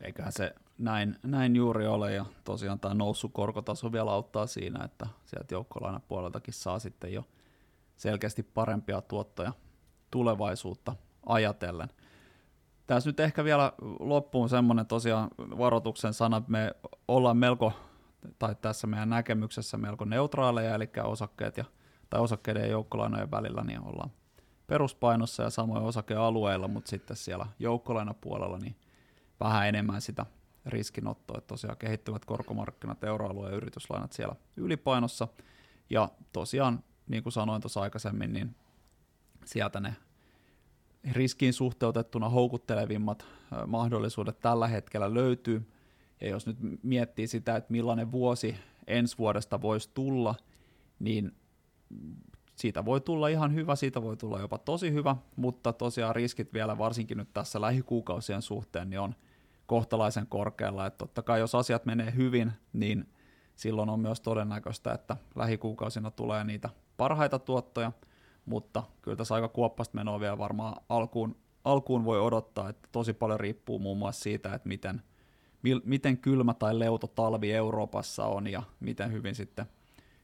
Eiköhän 0.00 0.32
se 0.32 0.54
näin, 0.78 1.18
näin 1.22 1.56
juuri 1.56 1.86
ole 1.86 2.14
ja 2.14 2.26
tosiaan 2.44 2.80
tämä 2.80 2.94
noussut 2.94 3.32
korkotaso 3.34 3.92
vielä 3.92 4.10
auttaa 4.10 4.46
siinä, 4.46 4.84
että 4.84 5.06
sieltä 5.24 5.54
joukkolainapuoleltakin 5.54 6.54
saa 6.54 6.78
sitten 6.78 7.12
jo 7.12 7.24
selkeästi 7.96 8.42
parempia 8.42 9.00
tuottoja 9.00 9.52
tulevaisuutta 10.10 10.96
ajatellen– 11.26 11.88
tässä 12.86 13.08
nyt 13.10 13.20
ehkä 13.20 13.44
vielä 13.44 13.72
loppuun 14.00 14.48
semmoinen 14.48 14.86
tosiaan 14.86 15.28
varoituksen 15.38 16.14
sana, 16.14 16.42
me 16.46 16.74
ollaan 17.08 17.36
melko, 17.36 17.72
tai 18.38 18.54
tässä 18.62 18.86
meidän 18.86 19.10
näkemyksessä 19.10 19.76
melko 19.76 20.04
neutraaleja, 20.04 20.74
eli 20.74 20.90
osakkeet 21.04 21.56
ja, 21.56 21.64
tai 22.10 22.20
osakkeiden 22.20 22.62
ja 22.62 22.68
joukkolainojen 22.68 23.30
välillä 23.30 23.64
niin 23.64 23.84
ollaan 23.84 24.10
peruspainossa 24.66 25.42
ja 25.42 25.50
samoin 25.50 25.82
osakealueilla, 25.82 26.68
mutta 26.68 26.90
sitten 26.90 27.16
siellä 27.16 27.46
joukkolainapuolella 27.58 28.58
niin 28.58 28.76
vähän 29.40 29.68
enemmän 29.68 30.00
sitä 30.00 30.26
riskinottoa, 30.66 31.38
että 31.38 31.48
tosiaan 31.48 31.76
kehittyvät 31.76 32.24
korkomarkkinat, 32.24 33.04
euroalueen 33.04 33.54
yrityslainat 33.54 34.12
siellä 34.12 34.34
ylipainossa, 34.56 35.28
ja 35.90 36.08
tosiaan, 36.32 36.84
niin 37.08 37.22
kuin 37.22 37.32
sanoin 37.32 37.62
tuossa 37.62 37.80
aikaisemmin, 37.80 38.32
niin 38.32 38.56
sieltä 39.44 39.80
ne 39.80 39.96
riskiin 41.12 41.52
suhteutettuna 41.52 42.28
houkuttelevimmat 42.28 43.26
mahdollisuudet 43.66 44.40
tällä 44.40 44.68
hetkellä 44.68 45.14
löytyy. 45.14 45.70
Ja 46.20 46.28
jos 46.28 46.46
nyt 46.46 46.56
miettii 46.82 47.26
sitä, 47.26 47.56
että 47.56 47.72
millainen 47.72 48.12
vuosi 48.12 48.56
ensi 48.86 49.18
vuodesta 49.18 49.62
voisi 49.62 49.90
tulla, 49.94 50.34
niin 50.98 51.32
siitä 52.54 52.84
voi 52.84 53.00
tulla 53.00 53.28
ihan 53.28 53.54
hyvä, 53.54 53.76
siitä 53.76 54.02
voi 54.02 54.16
tulla 54.16 54.40
jopa 54.40 54.58
tosi 54.58 54.92
hyvä, 54.92 55.16
mutta 55.36 55.72
tosiaan 55.72 56.16
riskit 56.16 56.52
vielä 56.52 56.78
varsinkin 56.78 57.18
nyt 57.18 57.32
tässä 57.34 57.60
lähikuukausien 57.60 58.42
suhteen 58.42 58.90
niin 58.90 59.00
on 59.00 59.14
kohtalaisen 59.66 60.26
korkealla. 60.26 60.86
Että 60.86 60.98
totta 60.98 61.22
kai 61.22 61.40
jos 61.40 61.54
asiat 61.54 61.86
menee 61.86 62.12
hyvin, 62.16 62.52
niin 62.72 63.08
silloin 63.56 63.88
on 63.88 64.00
myös 64.00 64.20
todennäköistä, 64.20 64.92
että 64.92 65.16
lähikuukausina 65.34 66.10
tulee 66.10 66.44
niitä 66.44 66.70
parhaita 66.96 67.38
tuottoja– 67.38 67.92
mutta 68.46 68.82
kyllä 69.02 69.16
tässä 69.16 69.34
aika 69.34 69.48
kuoppasta 69.48 69.94
menoa 69.94 70.20
vielä 70.20 70.38
varmaan 70.38 70.76
alkuun, 70.88 71.36
alkuun 71.64 72.04
voi 72.04 72.20
odottaa, 72.20 72.68
että 72.68 72.88
tosi 72.92 73.12
paljon 73.12 73.40
riippuu 73.40 73.78
muun 73.78 73.98
muassa 73.98 74.22
siitä, 74.22 74.54
että 74.54 74.68
miten, 74.68 75.02
miten 75.84 76.18
kylmä 76.18 76.54
tai 76.54 76.78
leuto 76.78 77.06
talvi 77.06 77.52
Euroopassa 77.52 78.24
on 78.26 78.46
ja 78.46 78.62
miten 78.80 79.12
hyvin 79.12 79.34
sitten 79.34 79.66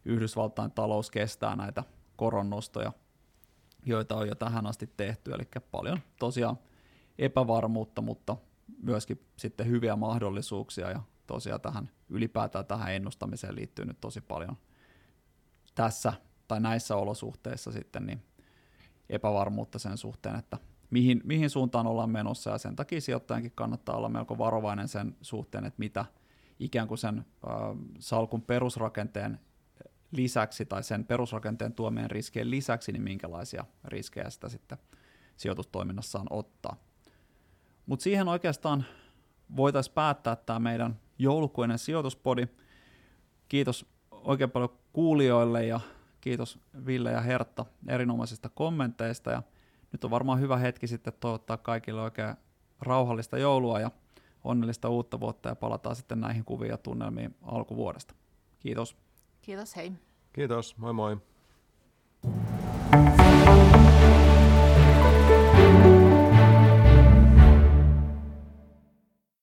Yhdysvaltain 0.04 0.70
talous 0.70 1.11
kestää 1.11 1.56
näitä 1.56 1.85
koronnostoja 2.16 2.92
joita 3.87 4.16
on 4.16 4.28
jo 4.28 4.35
tähän 4.35 4.66
asti 4.66 4.90
tehty, 4.96 5.32
eli 5.32 5.48
paljon 5.70 6.00
tosiaan 6.18 6.58
epävarmuutta, 7.18 8.02
mutta 8.02 8.37
myöskin 8.82 9.26
sitten 9.37 9.66
hyviä 9.66 9.96
mahdollisuuksia 9.96 10.90
ja 10.90 11.02
tosiaan 11.26 11.61
tähän 11.61 11.90
ylipäätään 12.08 12.66
tähän 12.66 12.94
ennustamiseen 12.94 13.54
liittyy 13.54 13.85
nyt 13.85 14.00
tosi 14.00 14.20
paljon 14.20 14.56
tässä 15.74 16.12
tai 16.53 16.61
näissä 16.61 16.97
olosuhteissa 16.97 17.73
sitten 17.73 18.07
niin 18.07 18.23
epävarmuutta 19.11 19.79
sen 19.79 19.99
suhteen, 19.99 20.37
että 20.37 20.59
mihin, 20.91 21.21
mihin 21.25 21.51
suuntaan 21.51 21.87
ollaan 21.87 22.11
menossa 22.11 22.51
ja 22.51 22.59
sen 22.59 22.77
takia 22.77 23.01
sijoittajankin 23.01 23.53
kannattaa 23.55 23.97
olla 23.97 24.09
melko 24.09 24.38
varovainen 24.38 24.88
sen 24.88 25.17
suhteen, 25.23 25.65
että 25.65 25.79
mitä 25.79 26.05
ikään 26.59 26.88
kuin 26.88 26.99
sen 26.99 27.19
äh, 27.19 27.55
salkun 27.99 28.43
perusrakenteen 28.43 29.41
lisäksi 30.11 30.65
tai 30.65 30.83
sen 30.83 31.05
perusrakenteen 31.05 31.73
tuomien 31.73 32.11
riskien 32.11 32.51
lisäksi, 32.51 32.93
niin 32.93 33.03
minkälaisia 33.03 33.65
riskejä 33.85 34.31
sitä 34.31 34.49
sitten 34.49 34.79
sijoitustoiminnassaan 35.37 36.27
ottaa. 36.31 36.77
Mutta 37.87 38.03
siihen 38.03 38.29
oikeastaan 38.29 38.85
voitaisiin 39.57 39.95
päättää 39.95 40.37
tämä 40.37 40.59
meidän 40.59 41.01
joulukuinen 41.19 41.79
sijoituspodi. 41.79 42.49
Kiitos 43.49 43.87
oikein 44.11 44.51
paljon 44.51 44.79
kuulijoille 44.93 45.67
ja 45.67 45.81
kiitos 46.22 46.58
Ville 46.87 47.11
ja 47.11 47.20
Hertta 47.20 47.66
erinomaisista 47.88 48.48
kommenteista 48.48 49.30
ja 49.30 49.42
nyt 49.92 50.04
on 50.04 50.11
varmaan 50.11 50.40
hyvä 50.40 50.56
hetki 50.56 50.87
sitten 50.87 51.12
toivottaa 51.20 51.56
kaikille 51.56 52.02
oikein 52.02 52.35
rauhallista 52.80 53.38
joulua 53.38 53.80
ja 53.80 53.90
onnellista 54.44 54.88
uutta 54.88 55.20
vuotta 55.20 55.48
ja 55.48 55.54
palataan 55.54 55.96
sitten 55.96 56.20
näihin 56.20 56.44
kuviin 56.44 56.70
ja 56.70 56.76
tunnelmiin 56.76 57.35
alkuvuodesta. 57.42 58.14
Kiitos. 58.61 58.96
Kiitos, 59.42 59.76
hei. 59.76 59.92
Kiitos, 60.32 60.76
moi 60.78 60.92
moi. 60.92 61.16